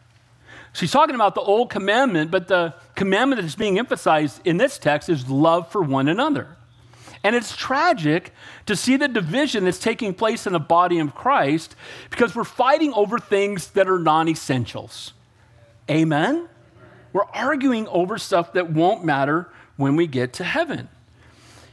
[0.73, 4.77] She's talking about the old commandment, but the commandment that is being emphasized in this
[4.77, 6.49] text is love for one another.
[7.25, 8.31] And it's tragic
[8.67, 11.75] to see the division that's taking place in the body of Christ
[12.11, 15.13] because we're fighting over things that are non essentials.
[15.89, 16.47] Amen?
[17.13, 20.88] We're arguing over stuff that won't matter when we get to heaven.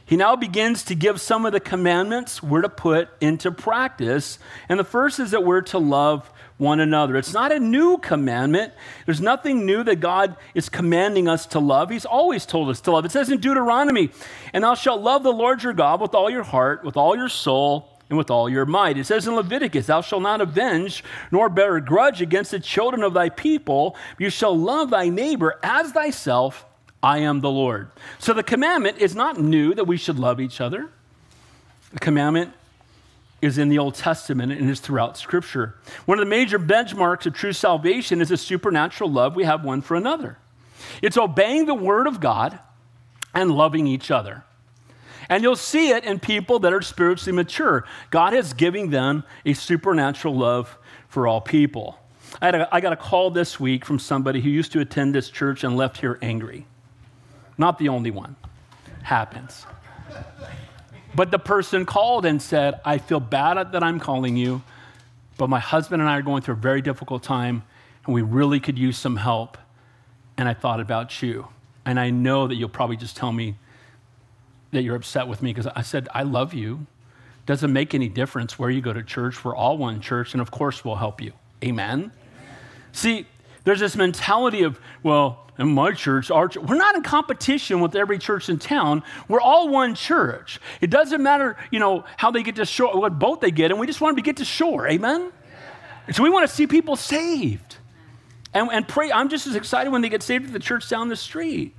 [0.03, 4.39] He now begins to give some of the commandments we're to put into practice.
[4.69, 7.15] And the first is that we're to love one another.
[7.17, 8.73] It's not a new commandment.
[9.05, 11.89] There's nothing new that God is commanding us to love.
[11.89, 13.05] He's always told us to love.
[13.05, 14.11] It says in Deuteronomy,
[14.53, 17.29] and thou shalt love the Lord your God with all your heart, with all your
[17.29, 18.97] soul, and with all your might.
[18.97, 23.01] It says in Leviticus, Thou shalt not avenge nor bear a grudge against the children
[23.03, 23.95] of thy people.
[24.19, 26.65] You shall love thy neighbor as thyself.
[27.01, 27.89] I am the Lord.
[28.19, 30.89] So the commandment is not new that we should love each other.
[31.91, 32.53] The commandment
[33.43, 35.75] is in the Old Testament and is throughout Scripture.
[36.05, 39.81] One of the major benchmarks of true salvation is a supernatural love we have one
[39.81, 40.37] for another.
[41.01, 42.59] It's obeying the Word of God
[43.33, 44.45] and loving each other.
[45.29, 47.85] And you'll see it in people that are spiritually mature.
[48.11, 50.77] God is giving them a supernatural love
[51.07, 51.99] for all people.
[52.41, 55.29] I, a, I got a call this week from somebody who used to attend this
[55.29, 56.65] church and left here angry.
[57.57, 58.35] Not the only one.
[59.03, 59.65] Happens.
[61.15, 64.63] But the person called and said, I feel bad that I'm calling you,
[65.37, 67.63] but my husband and I are going through a very difficult time,
[68.05, 69.57] and we really could use some help.
[70.37, 71.47] And I thought about you.
[71.85, 73.55] And I know that you'll probably just tell me
[74.71, 76.87] that you're upset with me because I said, I love you.
[77.45, 79.43] Doesn't make any difference where you go to church.
[79.45, 81.33] We're all one church, and of course, we'll help you.
[81.63, 81.99] Amen?
[81.99, 82.11] Amen.
[82.93, 83.27] See,
[83.63, 87.95] there's this mentality of, well, in my church, our church, we're not in competition with
[87.95, 89.03] every church in town.
[89.27, 90.59] We're all one church.
[90.81, 93.77] It doesn't matter, you know, how they get to shore, what boat they get in.
[93.77, 94.87] We just want them to get to shore.
[94.87, 95.31] Amen?
[96.11, 97.77] So we want to see people saved.
[98.53, 99.11] And, and pray.
[99.11, 101.75] I'm just as excited when they get saved at the church down the street.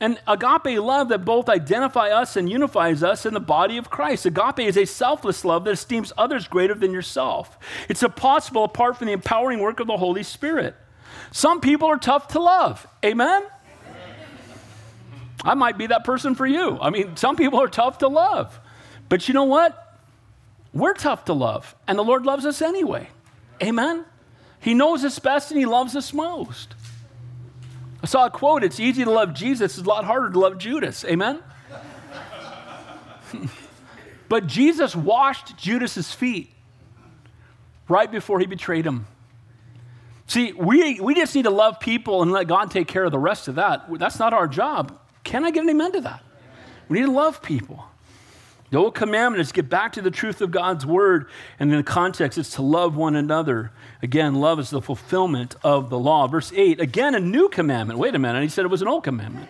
[0.00, 4.26] And agape love that both identify us and unifies us in the body of Christ.
[4.26, 7.58] Agape is a selfless love that esteems others greater than yourself.
[7.88, 10.74] It's impossible apart from the empowering work of the Holy Spirit.
[11.30, 12.86] Some people are tough to love.
[13.04, 13.42] Amen?
[15.44, 16.78] I might be that person for you.
[16.80, 18.58] I mean, some people are tough to love.
[19.08, 19.80] But you know what?
[20.72, 23.08] We're tough to love, and the Lord loves us anyway.
[23.62, 24.04] Amen?
[24.58, 26.74] He knows us best and He loves us most.
[28.02, 30.58] I saw a quote it's easy to love Jesus, it's a lot harder to love
[30.58, 31.04] Judas.
[31.04, 31.40] Amen?
[34.28, 36.50] but Jesus washed Judas's feet
[37.88, 39.06] right before he betrayed him.
[40.26, 43.18] See, we, we just need to love people and let God take care of the
[43.18, 43.86] rest of that.
[43.98, 44.98] That's not our job.
[45.22, 46.22] Can I get an amen to that?
[46.88, 47.84] We need to love people.
[48.70, 51.28] The old commandment is get back to the truth of God's word,
[51.60, 53.70] and in the context, it's to love one another.
[54.02, 56.26] Again, love is the fulfillment of the law.
[56.26, 58.00] Verse 8, again, a new commandment.
[58.00, 59.48] Wait a minute, he said it was an old commandment.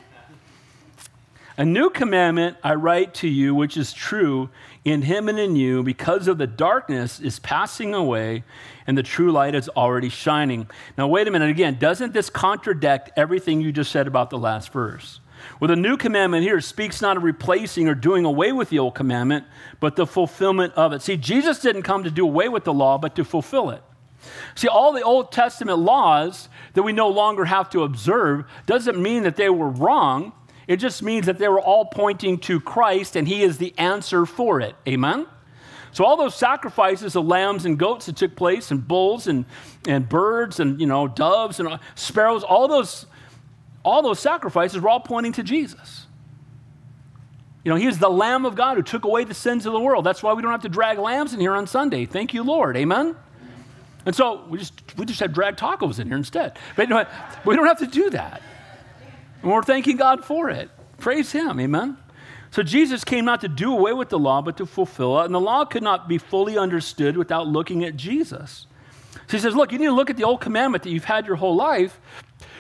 [1.56, 4.50] A new commandment I write to you, which is true
[4.84, 8.42] in him and in you, because of the darkness is passing away
[8.88, 10.68] and the true light is already shining.
[10.98, 11.76] Now, wait a minute again.
[11.78, 15.20] Doesn't this contradict everything you just said about the last verse?
[15.60, 18.96] Well, the new commandment here speaks not of replacing or doing away with the old
[18.96, 19.44] commandment,
[19.78, 21.02] but the fulfillment of it.
[21.02, 23.82] See, Jesus didn't come to do away with the law, but to fulfill it.
[24.56, 29.22] See, all the Old Testament laws that we no longer have to observe doesn't mean
[29.22, 30.32] that they were wrong.
[30.66, 34.26] It just means that they were all pointing to Christ and He is the answer
[34.26, 34.74] for it.
[34.88, 35.26] Amen?
[35.94, 39.44] So all those sacrifices of lambs and goats that took place, and bulls and,
[39.86, 43.06] and birds and you know doves and sparrows, all those
[43.84, 46.06] all those sacrifices were all pointing to Jesus.
[47.62, 49.80] You know, he is the Lamb of God who took away the sins of the
[49.80, 50.04] world.
[50.04, 52.06] That's why we don't have to drag lambs in here on Sunday.
[52.06, 52.76] Thank you, Lord.
[52.76, 53.16] Amen.
[54.04, 56.58] And so we just we just have drag tacos in here instead.
[56.74, 57.06] But know,
[57.44, 58.42] we don't have to do that.
[59.44, 60.70] And we're thanking God for it.
[60.96, 61.60] Praise Him.
[61.60, 61.98] Amen.
[62.50, 65.26] So Jesus came not to do away with the law, but to fulfill it.
[65.26, 68.66] And the law could not be fully understood without looking at Jesus.
[69.12, 71.26] So he says, look, you need to look at the old commandment that you've had
[71.26, 72.00] your whole life,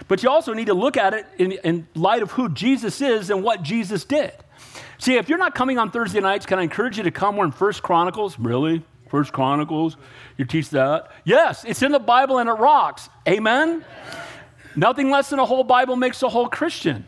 [0.08, 3.30] but you also need to look at it in, in light of who Jesus is
[3.30, 4.32] and what Jesus did.
[4.98, 7.36] See, if you're not coming on Thursday nights, can I encourage you to come?
[7.36, 8.38] We're in First Chronicles.
[8.38, 8.82] Really?
[9.08, 9.96] First Chronicles?
[10.36, 11.10] You teach that?
[11.24, 13.08] Yes, it's in the Bible and it rocks.
[13.26, 13.84] Amen?
[14.76, 17.06] Nothing less than a whole Bible makes a whole Christian.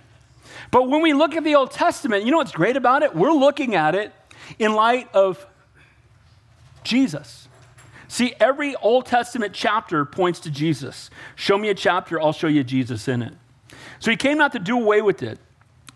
[0.71, 3.15] But when we look at the Old Testament, you know what's great about it?
[3.15, 4.13] We're looking at it
[4.59, 5.47] in light of
[6.85, 7.49] Jesus.
[8.09, 11.11] See, every Old Testament chapter points to Jesus.
[11.35, 13.35] Show me a chapter, I'll show you Jesus in it.
[13.99, 15.39] So he came not to do away with it.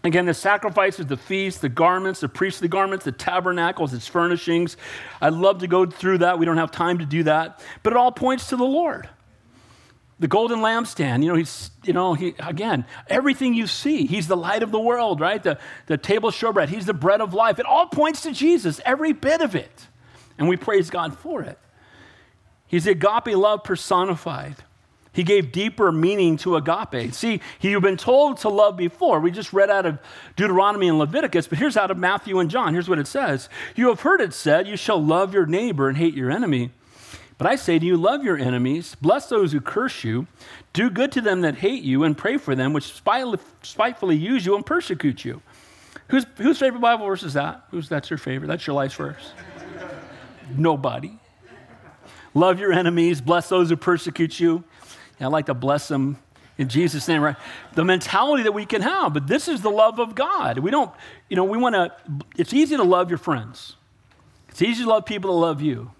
[0.03, 4.79] Again, the sacrifices, the feasts, the garments, the priestly garments, the tabernacles, its furnishings.
[5.21, 6.39] I'd love to go through that.
[6.39, 7.63] We don't have time to do that.
[7.83, 9.09] But it all points to the Lord.
[10.21, 14.37] The golden lampstand, you know, he's, you know, he, again, everything you see, he's the
[14.37, 15.43] light of the world, right?
[15.43, 17.59] The, the table showbread, he's the bread of life.
[17.59, 19.89] It all points to Jesus, every bit of it.
[20.39, 21.59] And we praise God for it.
[22.67, 24.57] He's the agape love personified.
[25.13, 27.13] He gave deeper meaning to agape.
[27.15, 29.19] See, you've been told to love before.
[29.19, 29.99] We just read out of
[30.37, 32.75] Deuteronomy and Leviticus, but here's out of Matthew and John.
[32.75, 35.99] Here's what it says You have heard it said, You shall love your neighbor and
[35.99, 36.71] hate your enemy.
[37.41, 40.27] But I say to you, love your enemies, bless those who curse you,
[40.75, 42.93] do good to them that hate you, and pray for them which
[43.63, 45.41] spitefully use you and persecute you.
[46.09, 47.65] Whose, whose favorite Bible verse is that?
[47.71, 48.49] Who's, that's your favorite?
[48.49, 49.33] That's your life's verse?
[50.55, 51.19] Nobody.
[52.35, 54.63] Love your enemies, bless those who persecute you.
[55.19, 56.19] I'd like to bless them
[56.59, 57.37] in Jesus' name, right?
[57.73, 60.59] The mentality that we can have, but this is the love of God.
[60.59, 60.93] We don't,
[61.31, 61.91] you know, we want to,
[62.37, 63.77] it's easy to love your friends.
[64.51, 65.93] It's easy to love people that love you.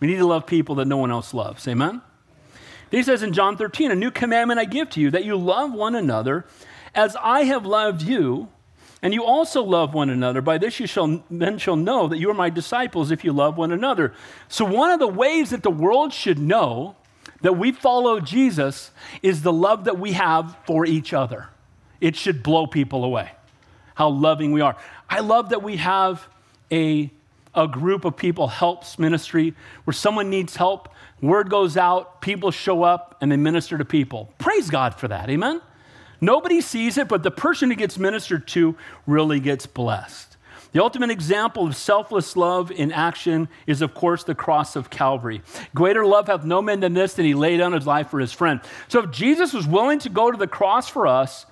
[0.00, 1.66] We need to love people that no one else loves.
[1.66, 2.02] Amen?
[2.90, 5.72] He says in John 13, a new commandment I give to you, that you love
[5.72, 6.46] one another
[6.94, 8.48] as I have loved you,
[9.02, 10.40] and you also love one another.
[10.40, 13.56] By this you shall then shall know that you are my disciples if you love
[13.56, 14.14] one another.
[14.48, 16.96] So one of the ways that the world should know
[17.42, 18.90] that we follow Jesus
[19.22, 21.48] is the love that we have for each other.
[22.00, 23.30] It should blow people away.
[23.94, 24.76] How loving we are.
[25.08, 26.26] I love that we have
[26.70, 27.10] a,
[27.56, 30.88] a group of people helps ministry where someone needs help,
[31.20, 34.32] word goes out, people show up, and they minister to people.
[34.38, 35.30] Praise God for that.
[35.30, 35.60] Amen.
[36.20, 40.36] Nobody sees it, but the person who gets ministered to really gets blessed.
[40.72, 45.40] The ultimate example of selfless love in action is, of course, the cross of Calvary.
[45.74, 48.32] Greater love hath no man than this, that he laid down his life for his
[48.32, 48.60] friend.
[48.88, 51.46] So if Jesus was willing to go to the cross for us,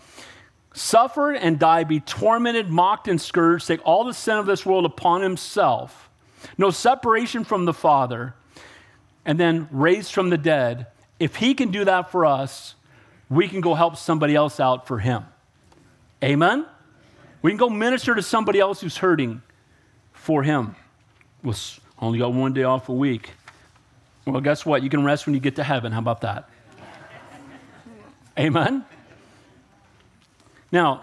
[0.75, 4.85] suffer and die, be tormented, mocked, and scourged, take all the sin of this world
[4.85, 6.11] upon himself,
[6.59, 8.35] no separation from the Father,
[9.25, 12.75] and then raised from the dead, if he can do that for us,
[13.31, 15.25] we can go help somebody else out for him.
[16.23, 16.67] Amen?
[17.41, 19.43] We can go minister to somebody else who's hurting
[20.13, 20.77] for him.
[21.43, 21.57] We'll
[21.99, 23.31] only got one day off a week.
[24.27, 24.83] Well, guess what?
[24.83, 25.93] You can rest when you get to heaven.
[25.93, 26.49] How about that?
[28.39, 28.85] Amen?
[30.75, 31.03] Now,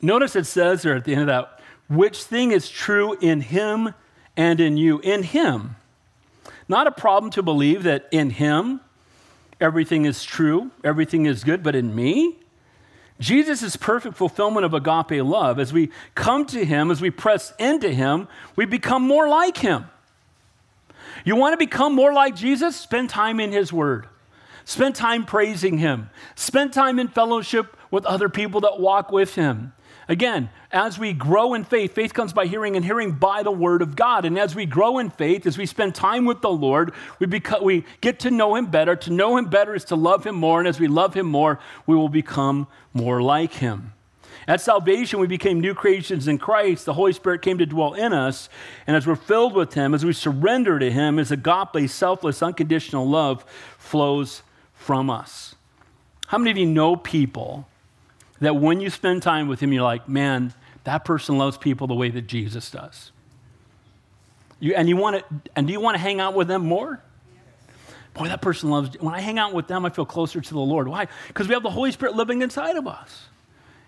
[0.00, 3.92] notice it says there at the end of that, which thing is true in him
[4.34, 4.98] and in you.
[5.00, 5.76] In him.
[6.68, 8.80] Not a problem to believe that in him
[9.60, 12.38] everything is true, everything is good, but in me,
[13.20, 15.58] Jesus is perfect fulfillment of agape love.
[15.58, 19.84] As we come to him, as we press into him, we become more like him.
[21.26, 22.74] You want to become more like Jesus?
[22.74, 24.06] Spend time in his word.
[24.64, 26.08] Spend time praising him.
[26.36, 29.72] Spend time in fellowship with other people that walk with him.
[30.08, 33.82] Again, as we grow in faith, faith comes by hearing and hearing by the word
[33.82, 34.24] of God.
[34.24, 37.62] And as we grow in faith, as we spend time with the Lord, we, beca-
[37.62, 38.96] we get to know him better.
[38.96, 40.58] To know him better is to love him more.
[40.58, 43.92] And as we love him more, we will become more like him.
[44.48, 46.84] At salvation, we became new creations in Christ.
[46.84, 48.48] The Holy Spirit came to dwell in us.
[48.88, 53.08] And as we're filled with him, as we surrender to him, his agape, selfless, unconditional
[53.08, 53.44] love
[53.78, 54.42] flows
[54.74, 55.54] from us.
[56.26, 57.68] How many of you know people
[58.42, 60.52] that when you spend time with him, you're like, man,
[60.84, 63.12] that person loves people the way that Jesus does.
[64.60, 67.00] You, and you want to, and do you want to hang out with them more?
[68.14, 68.96] Boy, that person loves.
[69.00, 70.86] When I hang out with them, I feel closer to the Lord.
[70.86, 71.08] Why?
[71.28, 73.28] Because we have the Holy Spirit living inside of us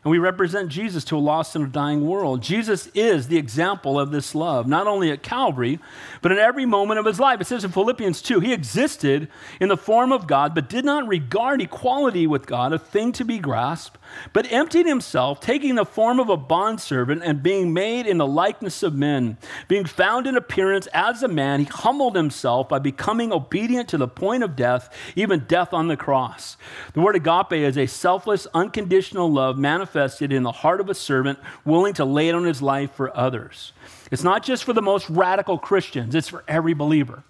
[0.04, 2.42] and we represent Jesus to a lost and a dying world.
[2.42, 5.78] Jesus is the example of this love, not only at Calvary,
[6.20, 7.40] but in every moment of his life.
[7.40, 9.28] It says in Philippians 2 he existed
[9.60, 13.24] in the form of God, but did not regard equality with God a thing to
[13.24, 13.98] be grasped,
[14.32, 18.82] but emptied himself, taking the form of a bondservant and being made in the likeness
[18.82, 19.38] of men.
[19.68, 24.08] Being found in appearance as a man, he humbled himself by becoming obedient to the
[24.08, 26.56] point of death, even death on the cross.
[26.92, 31.38] The word agape is a selfless, unconditional love manifested in the heart of a servant
[31.64, 33.72] willing to lay down his life for others.
[34.10, 37.24] It's not just for the most radical Christians, it's for every believer.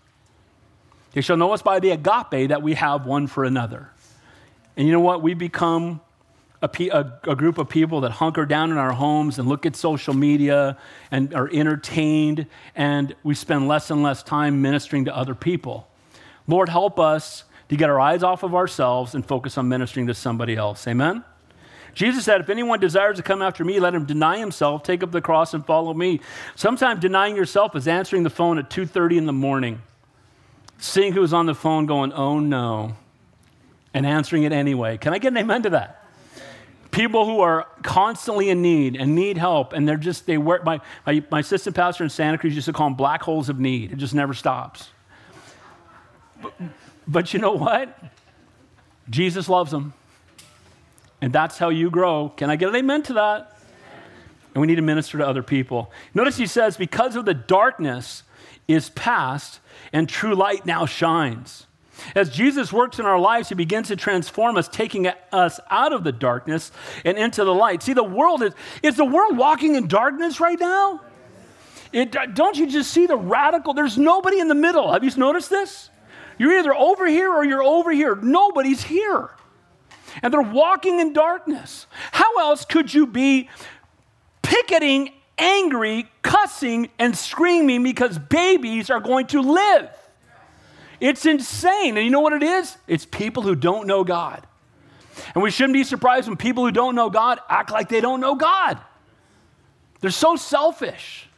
[1.12, 3.91] They shall know us by the agape that we have one for another.
[4.76, 5.22] And you know what?
[5.22, 6.01] We become
[6.65, 9.77] a, a, a, group of people that hunker down in our homes and look at
[9.77, 10.77] social media
[11.11, 15.89] and are entertained, and we spend less and less time ministering to other people.
[16.47, 20.15] Lord, help us to get our eyes off of ourselves and focus on ministering to
[20.15, 20.87] somebody else.
[20.87, 21.25] Amen?
[21.95, 25.12] Jesus said, If anyone desires to come after me, let him deny himself, take up
[25.12, 26.21] the cross, and follow me.
[26.57, 29.81] Sometimes denying yourself is answering the phone at 2:30 in the morning
[30.79, 32.95] seeing who's on the phone going, oh no,
[33.93, 34.99] and answering it anyway.
[34.99, 36.03] Can I get an amen to that?
[36.95, 40.64] People who are constantly in need and need help, and they're just, they work.
[40.64, 43.59] My, my, my assistant pastor in Santa Cruz used to call them black holes of
[43.59, 43.90] need.
[43.90, 44.90] It just never stops.
[46.40, 46.55] But,
[47.09, 47.99] but you know what?
[49.11, 49.92] Jesus loves them.
[51.20, 52.28] And that's how you grow.
[52.28, 53.59] Can I get an amen to that?
[54.55, 55.90] And we need to minister to other people.
[56.14, 58.22] Notice he says, because of the darkness
[58.68, 59.59] is past
[59.92, 61.66] and true light now shines.
[62.14, 66.05] As Jesus works in our lives, he begins to transform us, taking us out of
[66.05, 66.72] the darkness
[67.05, 67.82] and into the light.
[67.82, 71.01] See, the world is, is the world walking in darkness right now?
[71.92, 73.72] It, don't you just see the radical?
[73.72, 74.92] There's nobody in the middle.
[74.92, 75.90] Have you noticed this?
[76.38, 78.16] You're either over here or you're over here.
[78.16, 79.30] Nobody's here.
[80.22, 81.86] And they're walking in darkness.
[82.12, 83.49] How else could you be
[84.42, 89.88] picketing, angry, cussing, and screaming because babies are going to live?
[91.05, 91.98] It's insane.
[91.98, 92.78] And you know what it is?
[92.86, 94.46] It's people who don't know God.
[95.34, 98.22] And we shouldn't be surprised when people who don't know God act like they don't
[98.22, 98.78] know God.
[100.00, 101.28] They're so selfish.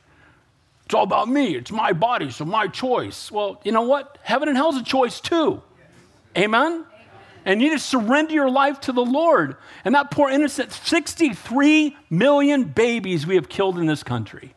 [0.84, 1.56] It's all about me.
[1.56, 3.32] It's my body, so my choice.
[3.32, 4.18] Well, you know what?
[4.22, 5.60] Heaven and hell's a choice too.
[6.38, 6.84] Amen?
[7.44, 9.56] And you just surrender your life to the Lord.
[9.84, 14.54] And that poor innocent 63 million babies we have killed in this country.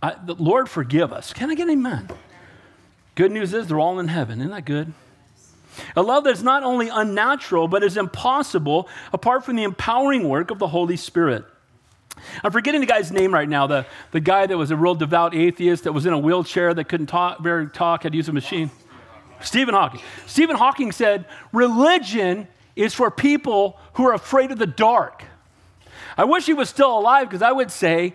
[0.00, 1.32] I, the Lord forgive us.
[1.32, 2.08] Can I get amen?
[3.18, 4.38] Good news is they're all in heaven.
[4.38, 4.92] Isn't that good?
[5.96, 10.60] A love that's not only unnatural, but is impossible apart from the empowering work of
[10.60, 11.44] the Holy Spirit.
[12.44, 15.34] I'm forgetting the guy's name right now, the, the guy that was a real devout
[15.34, 18.32] atheist that was in a wheelchair that couldn't talk, barely talk, had to use a
[18.32, 18.70] machine.
[19.40, 20.00] Stephen Hawking.
[20.26, 22.46] Stephen Hawking said, Religion
[22.76, 25.24] is for people who are afraid of the dark.
[26.16, 28.14] I wish he was still alive because I would say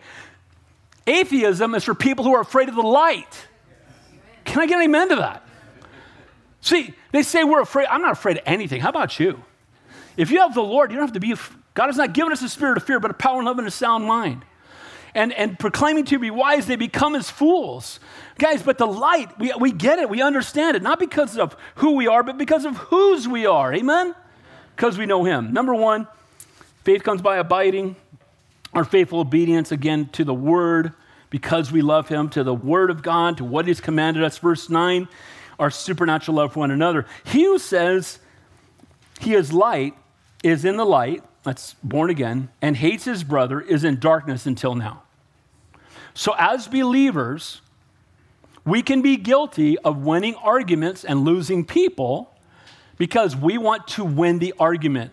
[1.06, 3.47] atheism is for people who are afraid of the light.
[4.46, 5.44] Can I get an amen to that?
[6.62, 7.88] See, they say we're afraid.
[7.88, 8.82] I'm not afraid of anything.
[8.82, 9.44] How about you?
[10.16, 11.36] If you have the Lord, you don't have to be,
[11.74, 13.68] God has not given us a spirit of fear, but a power and love and
[13.68, 14.46] a sound mind.
[15.16, 18.00] And, and proclaiming to be wise, they become as fools.
[18.39, 21.91] Guys, but the light, we, we get it, we understand it, not because of who
[21.91, 23.74] we are, but because of whose we are.
[23.74, 24.16] Amen?
[24.76, 25.54] Because we know Him.
[25.54, 26.08] Number one,
[26.84, 27.96] faith comes by abiding,
[28.74, 30.94] our faithful obedience, again, to the Word
[31.34, 34.38] because we love him, to the word of God, to what he's commanded us.
[34.38, 35.07] Verse 9,
[35.57, 37.07] our supernatural love for one another.
[37.23, 38.19] He who says
[39.19, 39.95] he is light
[40.43, 44.75] is in the light, that's born again, and hates his brother is in darkness until
[44.75, 45.01] now.
[46.13, 47.61] So, as believers,
[48.63, 52.31] we can be guilty of winning arguments and losing people
[52.99, 55.11] because we want to win the argument.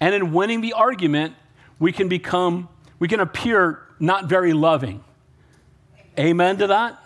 [0.00, 1.36] And in winning the argument,
[1.78, 2.68] we can become,
[2.98, 5.04] we can appear not very loving.
[6.20, 7.02] Amen to that?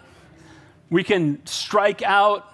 [0.90, 2.52] We can strike out.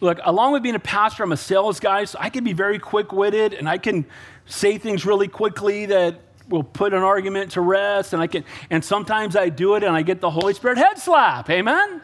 [0.00, 2.78] Look, along with being a pastor, I'm a sales guy, so I can be very
[2.78, 4.06] quick witted and I can
[4.46, 8.12] say things really quickly that will put an argument to rest.
[8.12, 10.96] And I can, and sometimes I do it and I get the Holy Spirit head
[10.96, 11.50] slap.
[11.50, 12.00] Amen?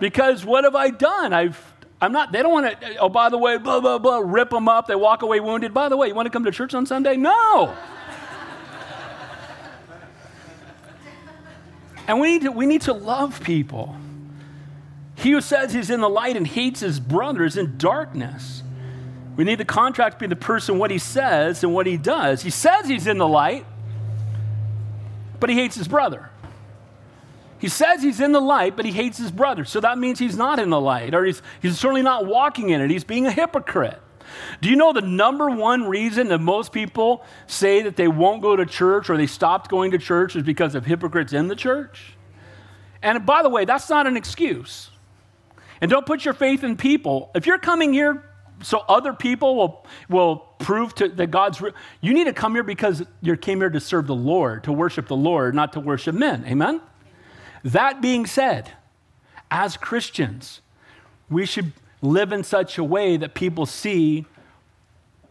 [0.00, 1.32] Because what have I done?
[1.32, 1.64] I've
[2.00, 4.68] I'm not, they don't want to, oh, by the way, blah, blah, blah, rip them
[4.68, 4.86] up.
[4.86, 5.74] They walk away wounded.
[5.74, 7.16] By the way, you want to come to church on Sunday?
[7.16, 7.76] No.
[12.08, 13.94] And we need to, we need to love people.
[15.14, 18.62] He who says he's in the light and hates his brother is in darkness.
[19.36, 22.42] We need the contract between the person, what he says, and what he does.
[22.42, 23.66] He says he's in the light,
[25.38, 26.30] but he hates his brother.
[27.58, 29.64] He says he's in the light, but he hates his brother.
[29.64, 32.80] So that means he's not in the light, or he's, he's certainly not walking in
[32.80, 32.90] it.
[32.90, 34.00] He's being a hypocrite.
[34.60, 38.56] Do you know the number one reason that most people say that they won't go
[38.56, 42.14] to church or they stopped going to church is because of hypocrites in the church?
[43.02, 44.90] And by the way, that's not an excuse.
[45.80, 47.30] And don't put your faith in people.
[47.34, 48.24] If you're coming here
[48.62, 52.64] so other people will, will prove to, that God's real, you need to come here
[52.64, 56.14] because you came here to serve the Lord, to worship the Lord, not to worship
[56.14, 56.44] men.
[56.46, 56.80] Amen?
[57.64, 58.72] That being said,
[59.50, 60.60] as Christians,
[61.30, 64.26] we should live in such a way that people see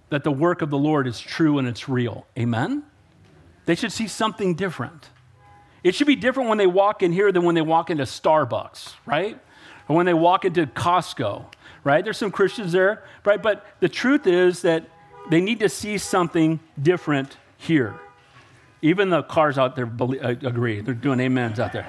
[0.10, 2.26] that the work of the Lord is true and it's real.
[2.38, 2.84] Amen?
[3.66, 5.10] They should see something different.
[5.84, 8.94] It should be different when they walk in here than when they walk into Starbucks,
[9.06, 9.40] right?
[9.88, 11.46] Or when they walk into Costco,
[11.84, 12.04] right?
[12.04, 13.42] There's some Christians there, right?
[13.42, 14.86] But the truth is that
[15.30, 17.96] they need to see something different here.
[18.82, 20.82] Even the cars out there uh, agree.
[20.82, 21.88] They're doing amens out there.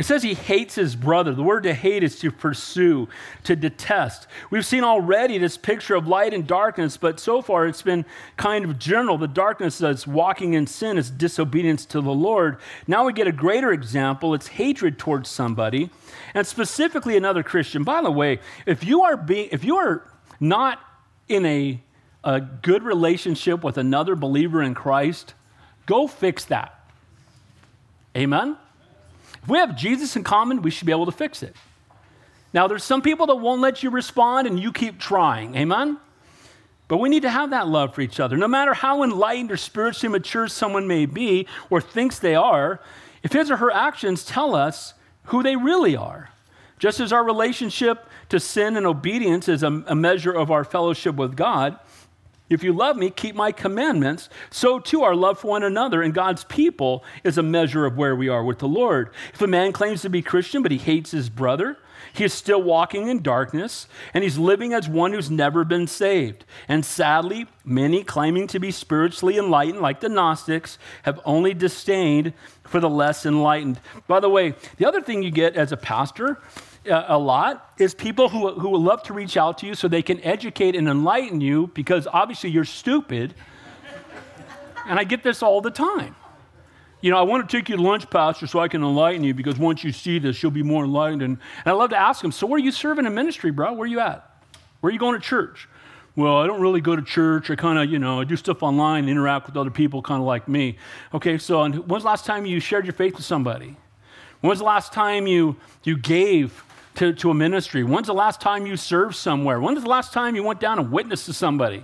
[0.00, 1.34] It says he hates his brother.
[1.34, 3.10] The word to hate is to pursue,
[3.44, 4.26] to detest.
[4.48, 8.06] We've seen already this picture of light and darkness, but so far it's been
[8.38, 9.18] kind of general.
[9.18, 12.56] The darkness that's walking in sin is disobedience to the Lord.
[12.86, 15.90] Now we get a greater example it's hatred towards somebody,
[16.32, 17.84] and specifically another Christian.
[17.84, 20.80] By the way, if you are being if you are not
[21.28, 21.78] in a,
[22.24, 25.34] a good relationship with another believer in Christ,
[25.84, 26.90] go fix that.
[28.16, 28.56] Amen?
[29.42, 31.56] If we have Jesus in common, we should be able to fix it.
[32.52, 35.54] Now, there's some people that won't let you respond and you keep trying.
[35.54, 35.98] Amen?
[36.88, 38.36] But we need to have that love for each other.
[38.36, 42.80] No matter how enlightened or spiritually mature someone may be or thinks they are,
[43.22, 46.30] if his or her actions tell us who they really are,
[46.80, 51.14] just as our relationship to sin and obedience is a, a measure of our fellowship
[51.14, 51.78] with God,
[52.50, 54.28] if you love me, keep my commandments.
[54.50, 58.16] So too, our love for one another and God's people is a measure of where
[58.16, 59.10] we are with the Lord.
[59.32, 61.78] If a man claims to be Christian, but he hates his brother,
[62.12, 66.44] he is still walking in darkness and he's living as one who's never been saved.
[66.66, 72.32] And sadly, many claiming to be spiritually enlightened, like the Gnostics, have only disdained
[72.64, 73.80] for the less enlightened.
[74.08, 76.40] By the way, the other thing you get as a pastor
[76.88, 80.02] Uh, a lot is people who, who love to reach out to you so they
[80.02, 83.34] can educate and enlighten you because obviously you're stupid.
[84.86, 86.16] and I get this all the time.
[87.02, 89.34] You know, I want to take you to lunch, Pastor, so I can enlighten you
[89.34, 91.22] because once you see this, you'll be more enlightened.
[91.22, 93.72] And, and I love to ask them, so where are you serving in ministry, bro?
[93.72, 94.26] Where are you at?
[94.80, 95.68] Where are you going to church?
[96.16, 97.50] Well, I don't really go to church.
[97.50, 100.26] I kind of, you know, I do stuff online, interact with other people kind of
[100.26, 100.76] like me.
[101.14, 103.76] Okay, so when's the last time you shared your faith with somebody?
[104.40, 106.64] When's the last time you, you gave
[107.00, 107.82] to, to a ministry?
[107.82, 109.58] When's the last time you served somewhere?
[109.58, 111.82] When's the last time you went down and witnessed to somebody?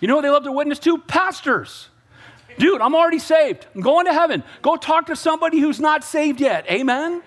[0.00, 0.98] You know what they love to witness to?
[0.98, 1.88] Pastors.
[2.58, 3.64] Dude, I'm already saved.
[3.76, 4.42] I'm going to heaven.
[4.62, 6.68] Go talk to somebody who's not saved yet.
[6.68, 7.22] Amen?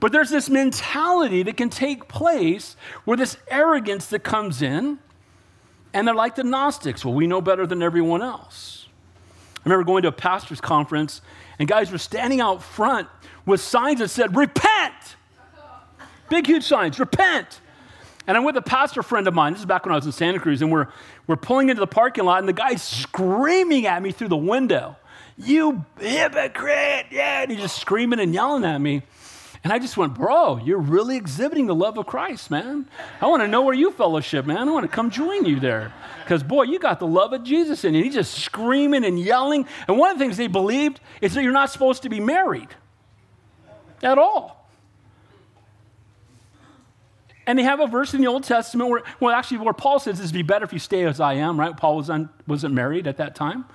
[0.00, 4.98] But there's this mentality that can take place where this arrogance that comes in,
[5.92, 7.04] and they're like the Gnostics.
[7.04, 8.86] Well, we know better than everyone else.
[9.58, 11.20] I remember going to a pastor's conference,
[11.58, 13.08] and guys were standing out front
[13.44, 15.16] with signs that said, Repent!
[16.34, 17.60] Big, huge signs, repent.
[18.26, 19.52] And I'm with a pastor friend of mine.
[19.52, 20.88] This is back when I was in Santa Cruz, and we're,
[21.28, 24.96] we're pulling into the parking lot, and the guy's screaming at me through the window,
[25.36, 27.06] You hypocrite!
[27.12, 29.02] Yeah, and he's just screaming and yelling at me.
[29.62, 32.88] And I just went, Bro, you're really exhibiting the love of Christ, man.
[33.20, 34.68] I want to know where you fellowship, man.
[34.68, 35.92] I want to come join you there.
[36.24, 38.02] Because, boy, you got the love of Jesus in you.
[38.02, 39.68] He's just screaming and yelling.
[39.86, 42.70] And one of the things they believed is that you're not supposed to be married
[44.02, 44.63] at all.
[47.46, 50.18] And they have a verse in the Old Testament where, well, actually, where Paul says
[50.18, 51.76] it'd be better if you stay as I am, right?
[51.76, 53.66] Paul was un, wasn't married at that time.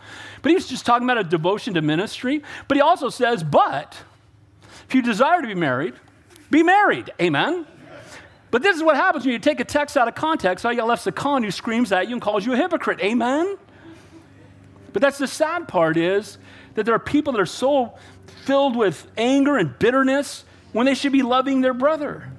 [0.42, 2.42] But he was just talking about a devotion to ministry.
[2.68, 3.96] But he also says, but
[4.88, 5.94] if you desire to be married,
[6.50, 7.12] be married.
[7.22, 7.68] Amen?
[8.52, 10.66] But this is what happens when you take a text out of context.
[10.66, 13.00] All you got left's a con who screams at you and calls you a hypocrite.
[13.02, 13.58] Amen?
[14.92, 16.40] But that's the sad part is
[16.74, 17.94] that there are people that are so
[18.46, 22.32] filled with anger and bitterness when they should be loving their brother.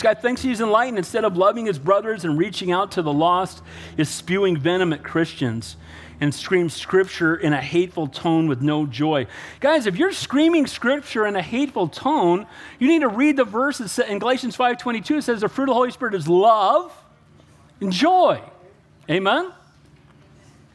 [0.00, 0.96] This guy thinks he's enlightened.
[0.96, 3.60] Instead of loving his brothers and reaching out to the lost,
[3.98, 5.76] is spewing venom at Christians
[6.22, 9.26] and screams scripture in a hateful tone with no joy.
[9.60, 12.46] Guys, if you're screaming scripture in a hateful tone,
[12.78, 15.18] you need to read the verse in Galatians 5:22.
[15.18, 16.96] It says the fruit of the Holy Spirit is love
[17.82, 18.40] and joy.
[19.10, 19.52] Amen.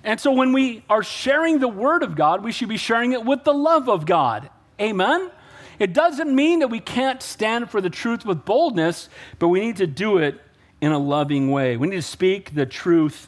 [0.04, 3.26] And so when we are sharing the word of God, we should be sharing it
[3.26, 4.52] with the love of God.
[4.80, 5.32] Amen.
[5.80, 9.10] It doesn't mean that we can't stand for the truth with boldness,
[9.40, 10.40] but we need to do it
[10.82, 11.78] in a loving way.
[11.78, 13.28] We need to speak the truth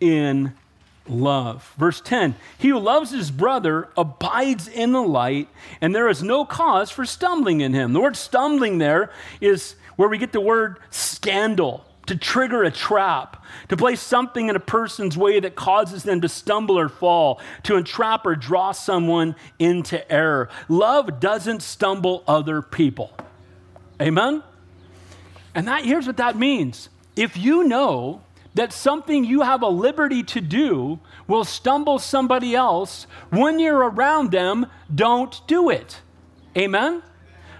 [0.00, 0.52] in
[1.08, 1.74] love.
[1.78, 5.48] Verse 10 He who loves his brother abides in the light,
[5.80, 7.92] and there is no cause for stumbling in him.
[7.92, 9.10] The word stumbling there
[9.40, 14.56] is where we get the word scandal to trigger a trap, to place something in
[14.56, 19.36] a person's way that causes them to stumble or fall, to entrap or draw someone
[19.58, 20.48] into error.
[20.68, 23.12] Love doesn't stumble other people.
[24.00, 24.42] Amen?
[25.54, 26.88] And that here's what that means.
[27.16, 28.22] If you know
[28.54, 34.30] that something you have a liberty to do will stumble somebody else, when you're around
[34.30, 36.00] them, don't do it.
[36.56, 37.02] Amen?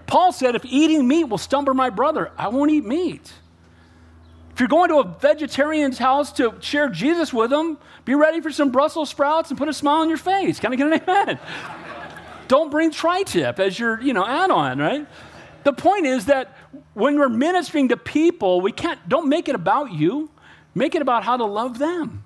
[0.06, 3.32] Paul said, if eating meat will stumble my brother, I won't eat meat.
[4.58, 8.50] If you're going to a vegetarian's house to share Jesus with them, be ready for
[8.50, 10.58] some Brussels sprouts and put a smile on your face.
[10.58, 11.38] Can I get an amen?
[12.48, 15.06] Don't bring tri-tip as your, you know, add-on, right?
[15.62, 16.56] The point is that
[16.94, 20.28] when we're ministering to people, we can't don't make it about you.
[20.74, 22.24] Make it about how to love them,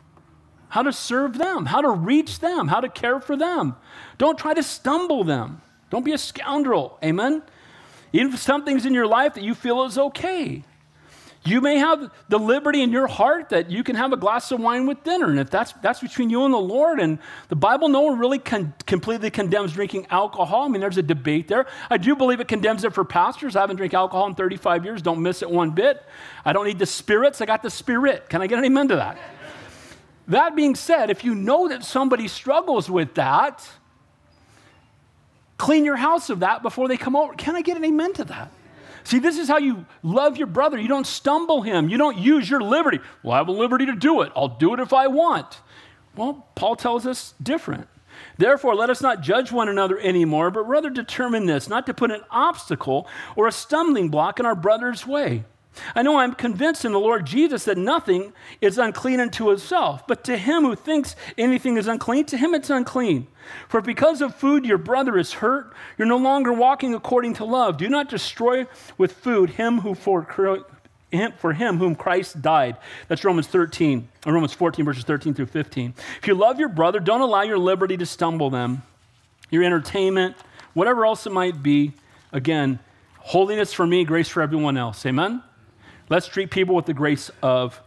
[0.70, 3.76] how to serve them, how to reach them, how to care for them.
[4.16, 5.60] Don't try to stumble them.
[5.90, 6.98] Don't be a scoundrel.
[7.04, 7.42] Amen?
[8.14, 10.64] Even if something's in your life that you feel is okay.
[11.44, 14.60] You may have the liberty in your heart that you can have a glass of
[14.60, 15.28] wine with dinner.
[15.28, 17.18] And if that's, that's between you and the Lord, and
[17.48, 20.66] the Bible, no one really con- completely condemns drinking alcohol.
[20.66, 21.66] I mean, there's a debate there.
[21.90, 23.56] I do believe it condemns it for pastors.
[23.56, 25.02] I haven't drank alcohol in 35 years.
[25.02, 26.04] Don't miss it one bit.
[26.44, 27.40] I don't need the spirits.
[27.40, 28.28] I got the spirit.
[28.28, 29.18] Can I get an amen to that?
[30.28, 33.68] That being said, if you know that somebody struggles with that,
[35.58, 37.34] clean your house of that before they come over.
[37.34, 38.52] Can I get an amen to that?
[39.04, 40.78] See, this is how you love your brother.
[40.78, 41.88] You don't stumble him.
[41.88, 43.00] You don't use your liberty.
[43.22, 44.32] Well, I have a liberty to do it.
[44.36, 45.60] I'll do it if I want.
[46.16, 47.88] Well, Paul tells us different.
[48.38, 52.10] Therefore, let us not judge one another anymore, but rather determine this, not to put
[52.10, 55.44] an obstacle or a stumbling block in our brother's way.
[55.94, 60.24] I know I'm convinced in the Lord Jesus that nothing is unclean unto itself, but
[60.24, 63.26] to him who thinks anything is unclean, to him it's unclean.
[63.68, 67.76] For because of food your brother is hurt, you're no longer walking according to love.
[67.76, 68.66] Do not destroy
[68.98, 70.22] with food him who for,
[71.38, 72.76] for him whom Christ died.
[73.08, 75.94] That's Romans 13, or Romans 14, verses 13 through 15.
[76.18, 78.82] If you love your brother, don't allow your liberty to stumble them,
[79.50, 80.36] your entertainment,
[80.74, 81.92] whatever else it might be.
[82.30, 82.78] Again,
[83.18, 85.04] holiness for me, grace for everyone else.
[85.04, 85.42] Amen?
[86.08, 87.80] Let's treat people with the grace of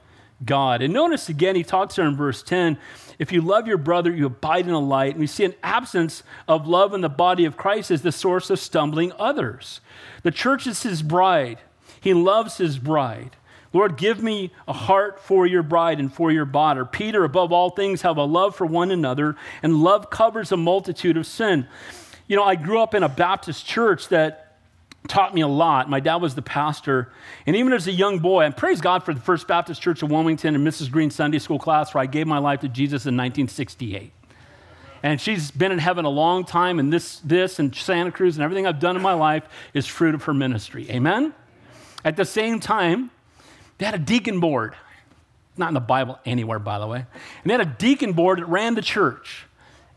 [0.43, 0.81] God.
[0.81, 2.77] And notice again, he talks there in verse 10
[3.17, 5.11] if you love your brother, you abide in the light.
[5.11, 8.49] And we see an absence of love in the body of Christ as the source
[8.49, 9.79] of stumbling others.
[10.23, 11.59] The church is his bride,
[12.01, 13.35] he loves his bride.
[13.73, 16.81] Lord, give me a heart for your bride and for your body.
[16.93, 21.17] Peter, above all things, have a love for one another, and love covers a multitude
[21.17, 21.67] of sin.
[22.25, 24.44] You know, I grew up in a Baptist church that
[25.07, 25.89] taught me a lot.
[25.89, 27.11] My dad was the pastor.
[27.45, 30.11] And even as a young boy, and praise God for the First Baptist Church of
[30.11, 30.91] Wilmington and Mrs.
[30.91, 34.11] Green Sunday School class where I gave my life to Jesus in 1968.
[35.03, 38.43] And she's been in heaven a long time, and this, this and Santa Cruz and
[38.43, 39.43] everything I've done in my life
[39.73, 40.89] is fruit of her ministry.
[40.89, 41.33] Amen?
[42.03, 43.11] At the same time,
[43.77, 44.75] they had a deacon board.
[45.57, 46.97] Not in the Bible anywhere, by the way.
[46.99, 49.45] And they had a deacon board that ran the church.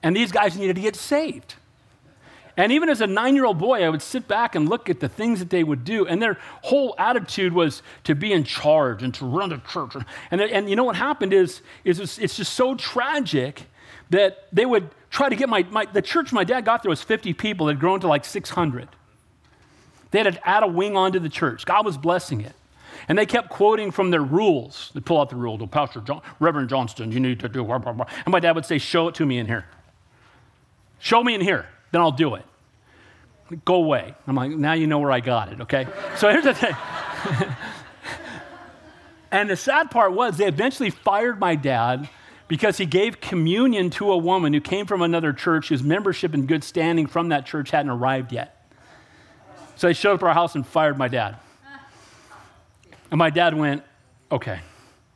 [0.02, 1.54] And these guys needed to get saved.
[2.58, 4.98] And even as a nine year old boy, I would sit back and look at
[4.98, 6.06] the things that they would do.
[6.06, 9.94] And their whole attitude was to be in charge and to run the church.
[10.32, 13.62] And, and you know what happened is, is it's just so tragic
[14.10, 17.00] that they would try to get my, my, the church my dad got there was
[17.00, 17.68] 50 people.
[17.68, 18.88] It had grown to like 600.
[20.10, 21.64] They had to add a wing onto the church.
[21.64, 22.54] God was blessing it.
[23.06, 24.90] And they kept quoting from their rules.
[24.94, 25.56] They pull out the rule.
[25.60, 28.06] Oh, Pastor John, Reverend Johnston, you need to do blah, blah, blah.
[28.26, 29.66] And my dad would say, Show it to me in here.
[30.98, 32.44] Show me in here then I'll do it.
[33.64, 34.14] Go away.
[34.26, 35.86] I'm like, now you know where I got it, okay?
[36.16, 36.76] So here's the thing.
[39.30, 42.08] and the sad part was they eventually fired my dad
[42.46, 46.46] because he gave communion to a woman who came from another church whose membership and
[46.46, 48.54] good standing from that church hadn't arrived yet.
[49.76, 51.36] So they showed up at our house and fired my dad.
[53.10, 53.82] And my dad went,
[54.30, 54.60] okay.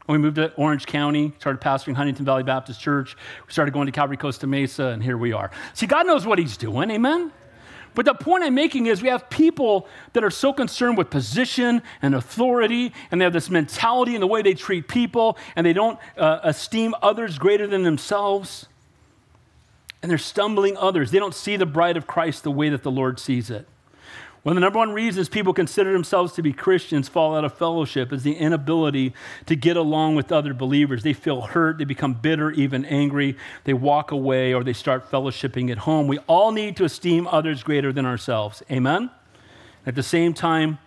[0.08, 3.16] We moved to Orange County, started pastoring Huntington Valley Baptist Church.
[3.46, 5.50] We started going to Calvary Costa Mesa, and here we are.
[5.74, 7.32] See, God knows what He's doing, amen?
[7.94, 11.82] But the point I'm making is we have people that are so concerned with position
[12.00, 15.74] and authority, and they have this mentality in the way they treat people, and they
[15.74, 18.66] don't uh, esteem others greater than themselves.
[20.00, 21.10] And they're stumbling others.
[21.10, 23.68] They don't see the bride of Christ the way that the Lord sees it.
[24.42, 27.56] One of the number one reasons people consider themselves to be Christians fall out of
[27.56, 29.14] fellowship is the inability
[29.46, 31.04] to get along with other believers.
[31.04, 35.70] They feel hurt, they become bitter, even angry, they walk away, or they start fellowshipping
[35.70, 36.08] at home.
[36.08, 38.64] We all need to esteem others greater than ourselves.
[38.68, 39.12] Amen?
[39.86, 40.78] At the same time,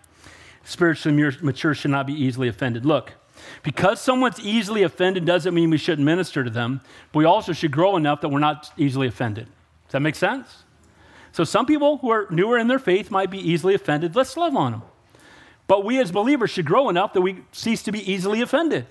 [0.62, 2.84] spiritually mature should not be easily offended.
[2.84, 3.14] Look,
[3.62, 7.70] because someone's easily offended doesn't mean we shouldn't minister to them, but we also should
[7.70, 9.46] grow enough that we're not easily offended.
[9.86, 10.64] Does that make sense?
[11.36, 14.16] So some people who are newer in their faith might be easily offended.
[14.16, 14.82] Let's love on them.
[15.66, 18.86] But we as believers should grow enough that we cease to be easily offended.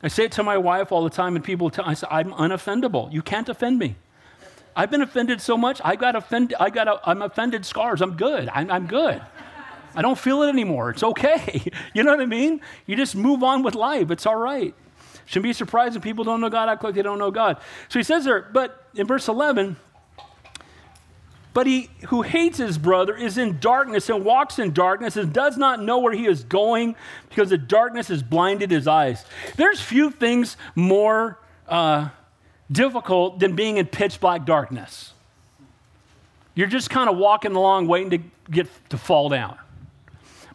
[0.00, 2.30] I say it to my wife all the time, and people tell I say, I'm
[2.30, 3.12] unoffendable.
[3.12, 3.96] You can't offend me.
[4.76, 8.00] I've been offended so much, I got offended, I got a, I'm offended scars.
[8.00, 8.48] I'm good.
[8.54, 9.20] I'm, I'm good.
[9.96, 10.90] I don't feel it anymore.
[10.90, 11.64] It's okay.
[11.94, 12.60] you know what I mean?
[12.86, 14.12] You just move on with life.
[14.12, 14.72] It's all right.
[15.26, 17.56] Shouldn't be surprised when people don't know God, act like they don't know God.
[17.88, 19.74] So he says there, but in verse 11,
[21.54, 25.56] but he who hates his brother is in darkness and walks in darkness and does
[25.56, 26.96] not know where he is going
[27.28, 29.24] because the darkness has blinded his eyes.
[29.56, 31.38] There's few things more
[31.68, 32.08] uh,
[32.70, 35.12] difficult than being in pitch black darkness.
[36.56, 38.18] You're just kind of walking along waiting to
[38.50, 39.56] get to fall down.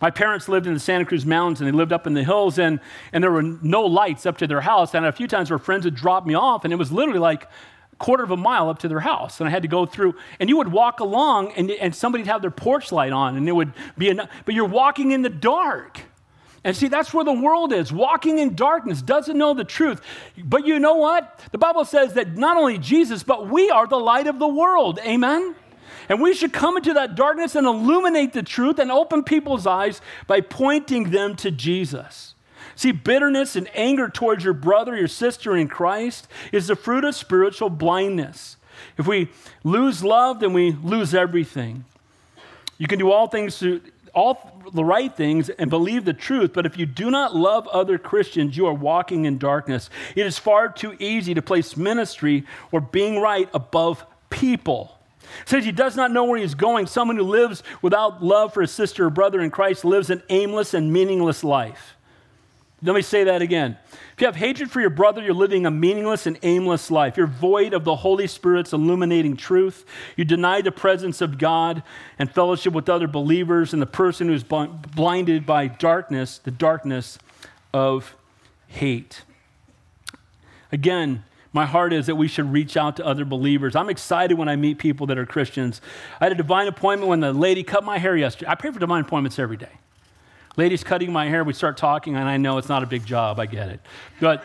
[0.02, 2.58] My parents lived in the Santa Cruz Mountains and they lived up in the hills,
[2.58, 2.80] and,
[3.12, 4.93] and there were no lights up to their house.
[4.93, 7.47] And a few times where friends would drop me off, and it was literally like
[8.00, 9.39] quarter of a mile up to their house.
[9.39, 12.41] And I had to go through, and you would walk along, and, and somebody'd have
[12.41, 16.00] their porch light on, and it would be enough, but you're walking in the dark.
[16.64, 20.02] And see, that's where the world is walking in darkness, doesn't know the truth.
[20.43, 21.41] But you know what?
[21.52, 25.00] The Bible says that not only Jesus, but we are the light of the world.
[25.06, 25.56] Amen?
[26.10, 30.02] And we should come into that darkness and illuminate the truth and open people's eyes
[30.28, 32.36] by pointing them to Jesus.
[32.80, 37.13] See, bitterness and anger towards your brother, your sister in Christ is the fruit of
[37.13, 38.55] spiritual blindness.
[38.97, 39.27] If we
[39.65, 41.84] lose love, then we lose everything.
[42.77, 43.82] You can do all things to
[44.13, 47.97] all the right things and believe the truth, but if you do not love other
[47.97, 49.89] Christians, you are walking in darkness.
[50.15, 54.97] It is far too easy to place ministry or being right above people.
[55.41, 56.88] It says he does not know where he's going.
[56.88, 60.73] Someone who lives without love for his sister or brother in Christ lives an aimless
[60.73, 61.97] and meaningless life.
[62.82, 63.77] Let me say that again.
[64.13, 67.17] If you have hatred for your brother, you're living a meaningless and aimless life.
[67.17, 69.86] You're void of the Holy Spirit's illuminating truth.
[70.15, 71.84] You deny the presence of God
[72.17, 77.19] and fellowship with other believers, and the person who's blinded by darkness, the darkness
[77.73, 78.15] of
[78.67, 79.23] hate.
[80.71, 83.75] Again, my heart is that we should reach out to other believers.
[83.75, 85.82] I'm excited when I meet people that are Christians.
[86.21, 88.51] I had a divine appointment when the lady cut my hair yesterday.
[88.51, 89.71] I pray for divine appointments every day.
[90.60, 93.39] Ladies cutting my hair, we start talking, and I know it's not a big job,
[93.39, 93.80] I get it.
[94.20, 94.43] But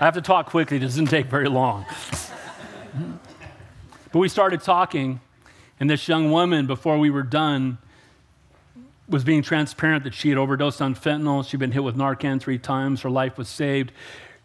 [0.00, 1.84] I have to talk quickly, it doesn't take very long.
[4.12, 5.20] but we started talking,
[5.78, 7.76] and this young woman, before we were done,
[9.10, 11.46] was being transparent that she had overdosed on fentanyl.
[11.46, 13.02] She'd been hit with Narcan three times.
[13.02, 13.92] Her life was saved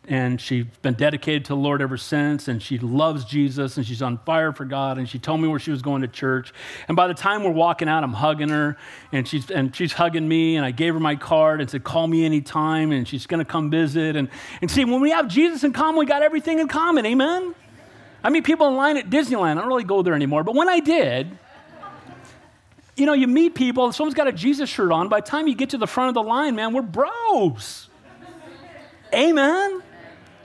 [0.08, 4.02] and she's been dedicated to the Lord ever since, and she loves Jesus, and she's
[4.02, 6.52] on fire for God, and she told me where she was going to church.
[6.88, 8.78] And by the time we're walking out, I'm hugging her,
[9.12, 12.08] and she's, and she's hugging me, and I gave her my card and said, call
[12.08, 14.16] me anytime, and she's going to come visit.
[14.16, 14.30] And,
[14.62, 17.54] and see, when we have Jesus in common, we got everything in common, amen?
[18.24, 20.70] I mean, people in line at Disneyland, I don't really go there anymore, but when
[20.70, 21.38] I did,
[22.96, 25.08] you know, you meet people, someone's got a Jesus shirt on.
[25.08, 27.90] By the time you get to the front of the line, man, we're bros.
[29.14, 29.84] Amen?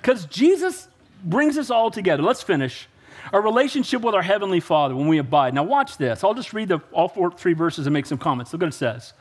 [0.05, 0.86] Because Jesus
[1.24, 2.22] brings us all together.
[2.22, 2.88] Let's finish.
[3.32, 5.55] Our relationship with our Heavenly Father when we abide.
[5.55, 6.22] Now, watch this.
[6.22, 8.52] I'll just read the, all four, three verses and make some comments.
[8.52, 9.14] Look what it says.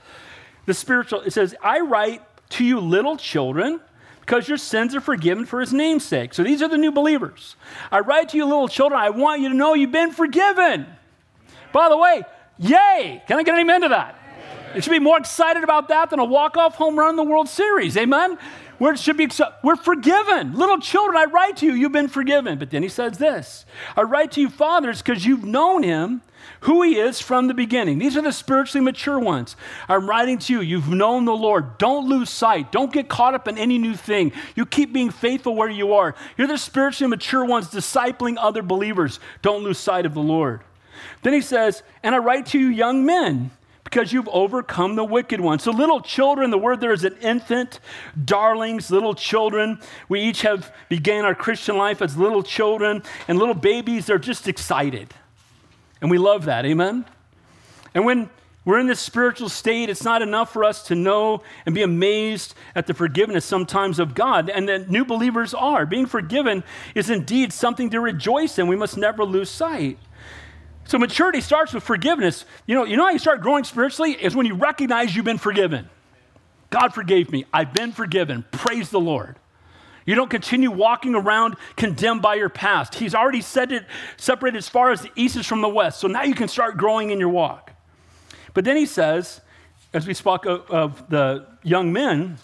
[0.65, 3.79] The spiritual, it says, I write to you, little children,
[4.19, 6.33] because your sins are forgiven for his name's sake.
[6.33, 7.55] So these are the new believers.
[7.89, 10.85] I write to you, little children, I want you to know you've been forgiven.
[11.71, 12.23] By the way,
[12.59, 13.23] yay!
[13.25, 14.19] Can I get an amen to that?
[14.75, 17.47] You should be more excited about that than a walk-off home run in the World
[17.47, 17.95] Series.
[17.95, 18.37] Amen?
[18.79, 19.29] We're, should be,
[19.63, 20.55] we're forgiven.
[20.55, 22.57] Little children, I write to you, you've been forgiven.
[22.57, 23.65] But then he says this
[23.95, 26.21] I write to you, fathers, because you've known him,
[26.61, 27.99] who he is from the beginning.
[27.99, 29.55] These are the spiritually mature ones.
[29.87, 31.77] I'm writing to you, you've known the Lord.
[31.77, 32.71] Don't lose sight.
[32.71, 34.31] Don't get caught up in any new thing.
[34.55, 36.15] You keep being faithful where you are.
[36.37, 39.19] You're the spiritually mature ones discipling other believers.
[39.41, 40.61] Don't lose sight of the Lord.
[41.21, 43.51] Then he says, And I write to you, young men
[43.93, 45.59] because you've overcome the wicked one.
[45.59, 47.79] So, little children, the word there is an infant,
[48.25, 49.79] darlings, little children.
[50.09, 54.47] We each have began our Christian life as little children, and little babies are just
[54.47, 55.13] excited.
[56.01, 57.05] And we love that, amen?
[57.93, 58.31] And when
[58.65, 62.55] we're in this spiritual state, it's not enough for us to know and be amazed
[62.73, 65.85] at the forgiveness sometimes of God, and that new believers are.
[65.85, 66.63] Being forgiven
[66.95, 68.65] is indeed something to rejoice in.
[68.65, 69.99] We must never lose sight.
[70.85, 72.45] So maturity starts with forgiveness.
[72.65, 75.37] You know, you know how you start growing spiritually is when you recognize you've been
[75.37, 75.89] forgiven.
[76.69, 77.45] God forgave me.
[77.53, 78.45] I've been forgiven.
[78.51, 79.37] Praise the Lord.
[80.05, 82.95] You don't continue walking around condemned by your past.
[82.95, 83.85] He's already said it
[84.17, 85.99] separated as far as the east is from the west.
[85.99, 87.71] So now you can start growing in your walk.
[88.53, 89.39] But then he says,
[89.93, 92.37] as we spoke of, of the young men,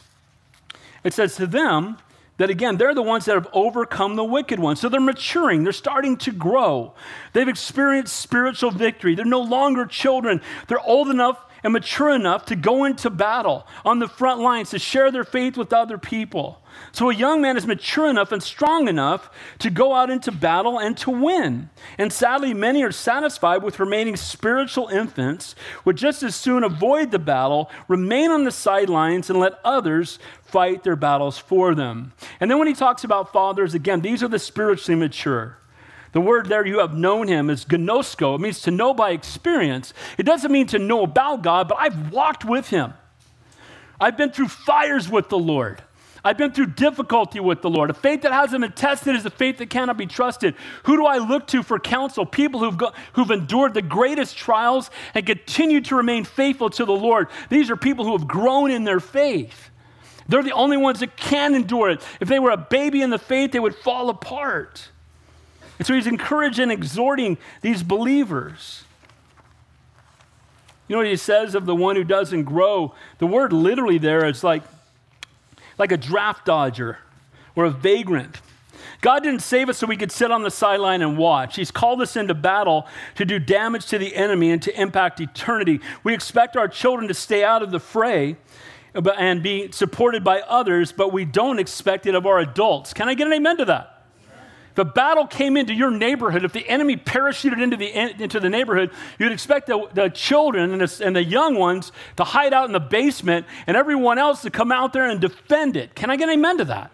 [1.03, 1.97] it says to them,
[2.39, 4.75] that again, they're the ones that have overcome the wicked one.
[4.77, 6.95] So they're maturing, they're starting to grow.
[7.33, 9.13] They've experienced spiritual victory.
[9.13, 10.41] They're no longer children.
[10.67, 14.79] They're old enough and mature enough to go into battle on the front lines to
[14.79, 16.61] share their faith with other people.
[16.91, 19.29] So a young man is mature enough and strong enough
[19.59, 21.69] to go out into battle and to win.
[21.97, 25.55] And sadly, many are satisfied with remaining spiritual infants,
[25.85, 30.83] would just as soon avoid the battle, remain on the sidelines, and let others fight
[30.83, 32.13] their battles for them.
[32.39, 35.58] And then when he talks about fathers, again, these are the spiritually mature.
[36.11, 38.35] The word there you have known him is gnosko.
[38.35, 39.93] It means to know by experience.
[40.17, 42.93] It doesn't mean to know about God, but I've walked with him.
[43.99, 45.83] I've been through fires with the Lord.
[46.23, 47.89] I've been through difficulty with the Lord.
[47.89, 50.55] A faith that hasn't been tested is a faith that cannot be trusted.
[50.83, 52.25] Who do I look to for counsel?
[52.25, 56.93] People who've, got, who've endured the greatest trials and continue to remain faithful to the
[56.93, 57.27] Lord.
[57.49, 59.69] These are people who have grown in their faith.
[60.27, 62.01] They're the only ones that can endure it.
[62.19, 64.89] If they were a baby in the faith, they would fall apart.
[65.79, 68.83] And so he's encouraging and exhorting these believers.
[70.87, 72.93] You know what he says of the one who doesn't grow?
[73.19, 74.63] The word literally there is like,
[75.77, 76.97] like a draft dodger
[77.55, 78.41] or a vagrant.
[79.01, 81.55] God didn't save us so we could sit on the sideline and watch.
[81.55, 85.79] He's called us into battle to do damage to the enemy and to impact eternity.
[86.03, 88.35] We expect our children to stay out of the fray
[88.93, 92.93] and be supported by others, but we don't expect it of our adults.
[92.93, 93.98] Can I get an amen to that?
[94.79, 98.91] A battle came into your neighborhood, if the enemy parachuted into the, into the neighborhood,
[99.19, 102.71] you'd expect the, the children and the, and the young ones to hide out in
[102.71, 105.95] the basement and everyone else to come out there and defend it.
[105.95, 106.91] Can I get an amen to that?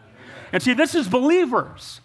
[0.52, 2.02] And see, this is believers.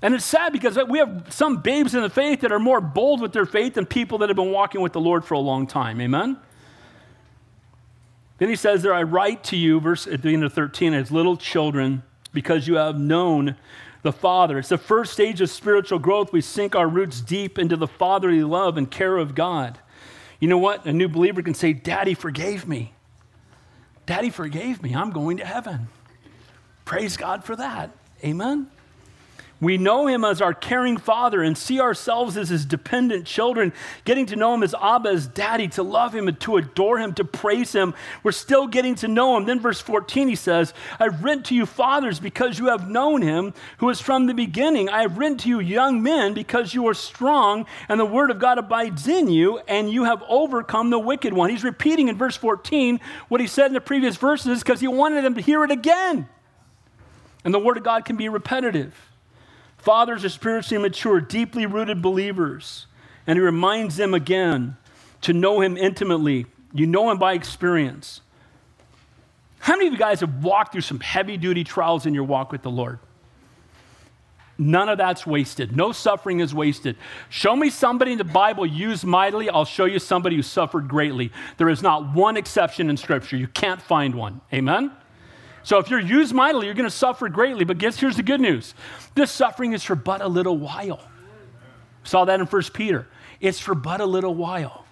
[0.00, 3.20] And it's sad because we have some babes in the faith that are more bold
[3.20, 5.66] with their faith than people that have been walking with the Lord for a long
[5.66, 6.00] time.
[6.00, 6.36] Amen?
[8.38, 11.10] Then he says there, I write to you, verse at the end of 13, as
[11.10, 13.56] little children, because you have known
[14.08, 14.58] the Father.
[14.58, 16.32] It's the first stage of spiritual growth.
[16.32, 19.78] We sink our roots deep into the fatherly love and care of God.
[20.40, 20.86] You know what?
[20.86, 22.94] A new believer can say, Daddy forgave me.
[24.06, 24.94] Daddy forgave me.
[24.94, 25.88] I'm going to heaven.
[26.86, 27.90] Praise God for that.
[28.24, 28.70] Amen.
[29.60, 33.72] We know him as our caring father and see ourselves as his dependent children,
[34.04, 37.12] getting to know him as Abba, as daddy, to love him and to adore him,
[37.14, 37.92] to praise him.
[38.22, 39.46] We're still getting to know him.
[39.46, 43.52] Then, verse 14, he says, I've written to you, fathers, because you have known him
[43.78, 44.88] who is from the beginning.
[44.88, 48.38] I have written to you, young men, because you are strong and the word of
[48.38, 51.50] God abides in you, and you have overcome the wicked one.
[51.50, 55.24] He's repeating in verse 14 what he said in the previous verses because he wanted
[55.24, 56.28] them to hear it again.
[57.44, 59.07] And the word of God can be repetitive.
[59.78, 62.86] Fathers are spiritually mature, deeply rooted believers.
[63.26, 64.76] And he reminds them again
[65.22, 66.46] to know him intimately.
[66.72, 68.20] You know him by experience.
[69.60, 72.52] How many of you guys have walked through some heavy duty trials in your walk
[72.52, 72.98] with the Lord?
[74.60, 75.76] None of that's wasted.
[75.76, 76.96] No suffering is wasted.
[77.28, 81.30] Show me somebody in the Bible used mightily, I'll show you somebody who suffered greatly.
[81.58, 83.36] There is not one exception in Scripture.
[83.36, 84.40] You can't find one.
[84.52, 84.90] Amen?
[85.62, 87.64] So if you're used mightily, you're going to suffer greatly.
[87.64, 88.74] But guess here's the good news
[89.14, 91.00] this suffering is for but a little while.
[92.04, 93.06] Saw that in 1 Peter.
[93.40, 94.84] It's for but a little while.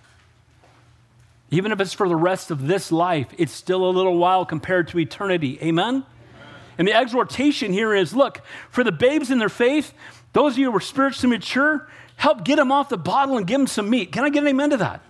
[1.50, 4.88] Even if it's for the rest of this life, it's still a little while compared
[4.88, 5.58] to eternity.
[5.62, 6.04] Amen?
[6.78, 9.94] And the exhortation here is look, for the babes in their faith,
[10.32, 13.58] those of you who are spiritually mature, help get them off the bottle and give
[13.58, 14.12] them some meat.
[14.12, 15.00] Can I get an amen to that?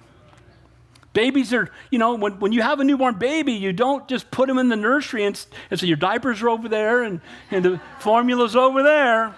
[1.16, 4.48] Babies are, you know, when, when you have a newborn baby, you don't just put
[4.48, 7.80] them in the nursery and, and so your diapers are over there and, and the
[8.00, 9.34] formula's over there.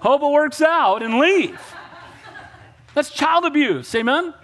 [0.00, 1.58] Hope it works out and leave.
[2.94, 4.34] That's child abuse, amen?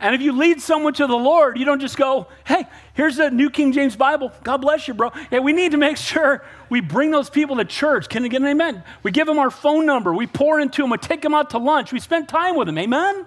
[0.00, 2.64] And if you lead someone to the Lord, you don't just go, hey,
[2.94, 4.32] here's the New King James Bible.
[4.42, 5.10] God bless you, bro.
[5.30, 8.08] Yeah, we need to make sure we bring those people to church.
[8.08, 8.82] Can they get an amen?
[9.02, 10.14] We give them our phone number.
[10.14, 10.88] We pour into them.
[10.88, 11.92] We take them out to lunch.
[11.92, 12.78] We spend time with them.
[12.78, 13.26] Amen?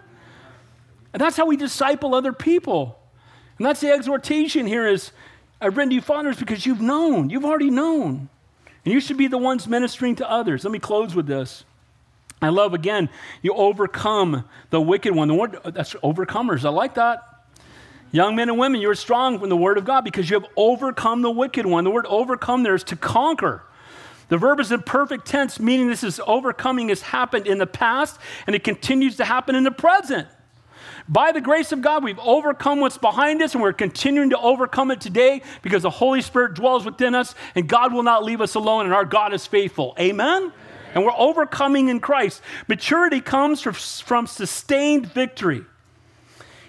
[1.15, 2.99] And that's how we disciple other people.
[3.57, 5.13] And that's the exhortation here is
[5.61, 7.29] I've written to you fathers because you've known.
[7.29, 8.27] You've already known.
[8.83, 10.65] And you should be the ones ministering to others.
[10.65, 11.63] Let me close with this.
[12.41, 13.07] I love again,
[13.41, 15.29] you overcome the wicked one.
[15.29, 16.65] The word that's overcomers.
[16.65, 17.23] I like that.
[18.11, 21.21] Young men and women, you're strong from the word of God because you have overcome
[21.21, 21.85] the wicked one.
[21.85, 23.63] The word overcome there is to conquer.
[24.27, 28.19] The verb is in perfect tense, meaning this is overcoming has happened in the past
[28.47, 30.27] and it continues to happen in the present.
[31.07, 34.89] By the grace of God, we've overcome what's behind us, and we're continuing to overcome
[34.89, 38.55] it today because the Holy Spirit dwells within us, and God will not leave us
[38.55, 39.95] alone, and our God is faithful.
[39.99, 40.51] Amen?
[40.95, 42.41] And we're overcoming in Christ.
[42.67, 45.65] Maturity comes from sustained victory.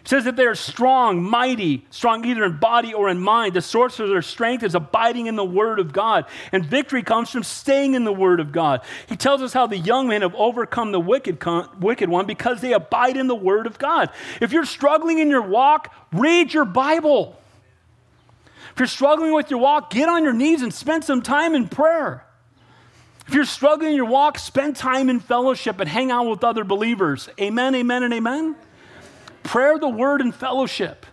[0.07, 3.55] Says that they are strong, mighty, strong either in body or in mind.
[3.55, 6.27] The source of their strength is abiding in the Word of God.
[6.53, 8.83] And victory comes from staying in the Word of God.
[9.09, 12.61] He tells us how the young men have overcome the wicked, con- wicked one because
[12.61, 14.11] they abide in the Word of God.
[14.41, 17.37] If you're struggling in your walk, read your Bible.
[18.71, 21.67] If you're struggling with your walk, get on your knees and spend some time in
[21.67, 22.25] prayer.
[23.27, 26.63] If you're struggling in your walk, spend time in fellowship and hang out with other
[26.63, 27.29] believers.
[27.41, 28.55] Amen, amen, and amen.
[29.47, 31.07] Prayer, the word, and fellowship.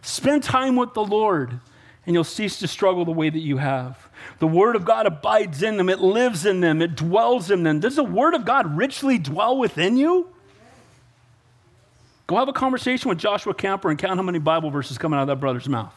[0.00, 1.58] Spend time with the Lord,
[2.06, 4.08] and you'll cease to struggle the way that you have.
[4.38, 7.80] The word of God abides in them, it lives in them, it dwells in them.
[7.80, 10.28] Does the word of God richly dwell within you?
[12.28, 15.22] Go have a conversation with Joshua Camper and count how many Bible verses coming out
[15.22, 15.92] of that brother's mouth.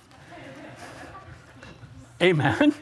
[2.21, 2.73] Amen.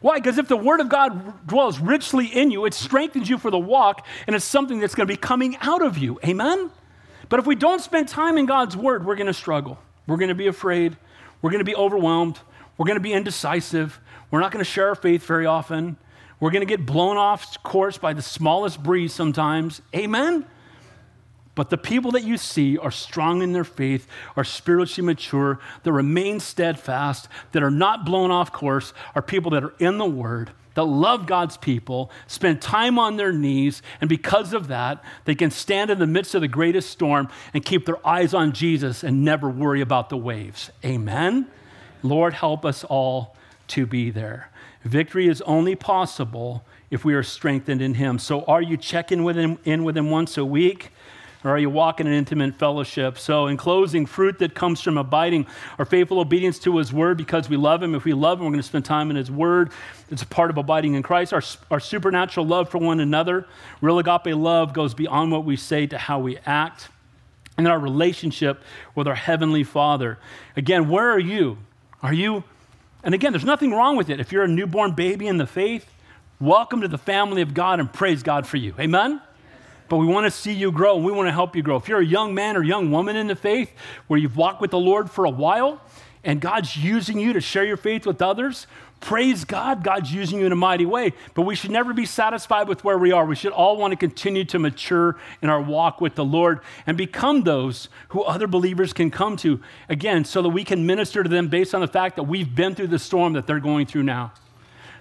[0.00, 0.18] Why?
[0.18, 3.58] Because if the Word of God dwells richly in you, it strengthens you for the
[3.58, 6.20] walk, and it's something that's going to be coming out of you.
[6.24, 6.70] Amen?
[7.28, 9.78] But if we don't spend time in God's word, we're going to struggle.
[10.06, 10.96] We're going to be afraid.
[11.42, 12.38] We're going to be overwhelmed.
[12.76, 14.00] We're going to be indecisive.
[14.30, 15.96] We're not going to share our faith very often.
[16.40, 19.82] We're going to get blown off course by the smallest breeze sometimes.
[19.94, 20.46] Amen?
[21.58, 24.06] But the people that you see are strong in their faith,
[24.36, 29.64] are spiritually mature, that remain steadfast, that are not blown off course, are people that
[29.64, 34.52] are in the Word, that love God's people, spend time on their knees, and because
[34.52, 38.06] of that, they can stand in the midst of the greatest storm and keep their
[38.06, 40.70] eyes on Jesus and never worry about the waves.
[40.84, 41.48] Amen?
[42.04, 43.34] Lord, help us all
[43.66, 44.52] to be there.
[44.84, 48.20] Victory is only possible if we are strengthened in Him.
[48.20, 50.92] So, are you checking with him, in with Him once a week?
[51.48, 53.18] Or are you walking in intimate fellowship?
[53.18, 55.46] So, in closing, fruit that comes from abiding
[55.78, 57.94] or faithful obedience to His Word because we love Him.
[57.94, 59.70] If we love Him, we're going to spend time in His Word.
[60.10, 61.32] It's a part of abiding in Christ.
[61.32, 63.46] Our, our supernatural love for one another,
[63.80, 66.90] real agape love, goes beyond what we say to how we act.
[67.56, 68.62] And our relationship
[68.94, 70.18] with our Heavenly Father.
[70.54, 71.56] Again, where are you?
[72.02, 72.44] Are you,
[73.02, 74.20] and again, there's nothing wrong with it.
[74.20, 75.90] If you're a newborn baby in the faith,
[76.38, 78.74] welcome to the family of God and praise God for you.
[78.78, 79.22] Amen?
[79.88, 81.76] But we want to see you grow and we want to help you grow.
[81.76, 83.72] If you're a young man or young woman in the faith
[84.06, 85.80] where you've walked with the Lord for a while
[86.24, 88.66] and God's using you to share your faith with others,
[89.00, 91.12] praise God, God's using you in a mighty way.
[91.34, 93.24] But we should never be satisfied with where we are.
[93.24, 96.96] We should all want to continue to mature in our walk with the Lord and
[96.96, 101.28] become those who other believers can come to, again, so that we can minister to
[101.28, 104.02] them based on the fact that we've been through the storm that they're going through
[104.02, 104.32] now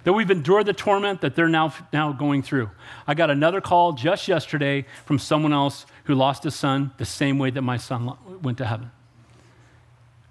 [0.08, 2.72] that we've endured the torment that they're now, now going through.
[3.06, 7.38] I got another call just yesterday from someone else who lost a son the same
[7.38, 8.90] way that my son went to heaven.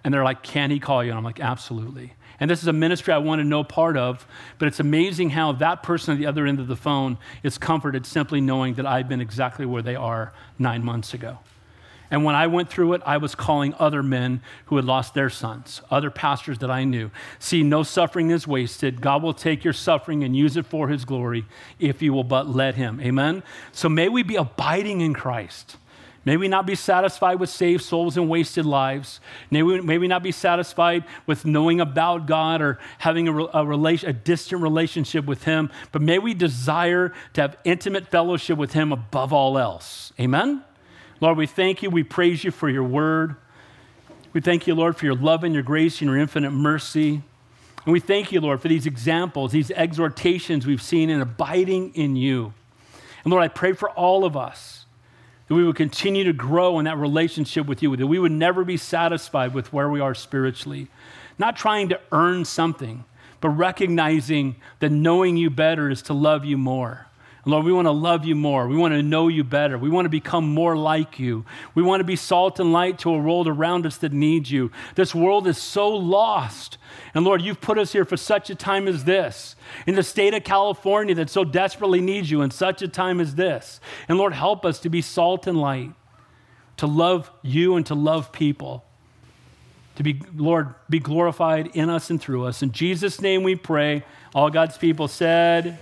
[0.02, 1.10] And they're like, Can he call you?
[1.10, 2.14] And I'm like, Absolutely.
[2.40, 4.26] And this is a ministry I want to know part of,
[4.58, 8.06] but it's amazing how that person at the other end of the phone is comforted
[8.06, 11.38] simply knowing that I've been exactly where they are nine months ago.
[12.10, 15.30] And when I went through it, I was calling other men who had lost their
[15.30, 17.10] sons, other pastors that I knew.
[17.38, 19.00] See, no suffering is wasted.
[19.00, 21.44] God will take your suffering and use it for his glory
[21.78, 23.00] if you will but let him.
[23.00, 23.42] Amen?
[23.72, 25.76] So may we be abiding in Christ.
[26.26, 29.20] May we not be satisfied with saved souls and wasted lives.
[29.48, 33.64] May we, may we not be satisfied with knowing about God or having a, a,
[33.64, 38.72] relation, a distant relationship with Him, but may we desire to have intimate fellowship with
[38.72, 40.12] Him above all else.
[40.18, 40.64] Amen?
[41.20, 41.90] Lord, we thank you.
[41.90, 43.36] We praise you for your word.
[44.32, 47.22] We thank you, Lord, for your love and your grace and your infinite mercy.
[47.84, 52.16] And we thank you, Lord, for these examples, these exhortations we've seen in abiding in
[52.16, 52.52] you.
[53.24, 54.84] And Lord, I pray for all of us
[55.48, 58.64] that we would continue to grow in that relationship with you, that we would never
[58.64, 60.88] be satisfied with where we are spiritually,
[61.38, 63.04] not trying to earn something,
[63.40, 67.06] but recognizing that knowing you better is to love you more.
[67.46, 68.66] Lord, we want to love you more.
[68.66, 69.78] We want to know you better.
[69.78, 71.44] We want to become more like you.
[71.76, 74.72] We want to be salt and light to a world around us that needs you.
[74.96, 76.76] This world is so lost.
[77.14, 79.54] And Lord, you've put us here for such a time as this,
[79.86, 83.36] in the state of California that so desperately needs you in such a time as
[83.36, 83.80] this.
[84.08, 85.92] And Lord, help us to be salt and light,
[86.78, 88.84] to love you and to love people.
[89.94, 92.60] To be, Lord, be glorified in us and through us.
[92.62, 94.04] In Jesus' name we pray.
[94.34, 95.78] All God's people said,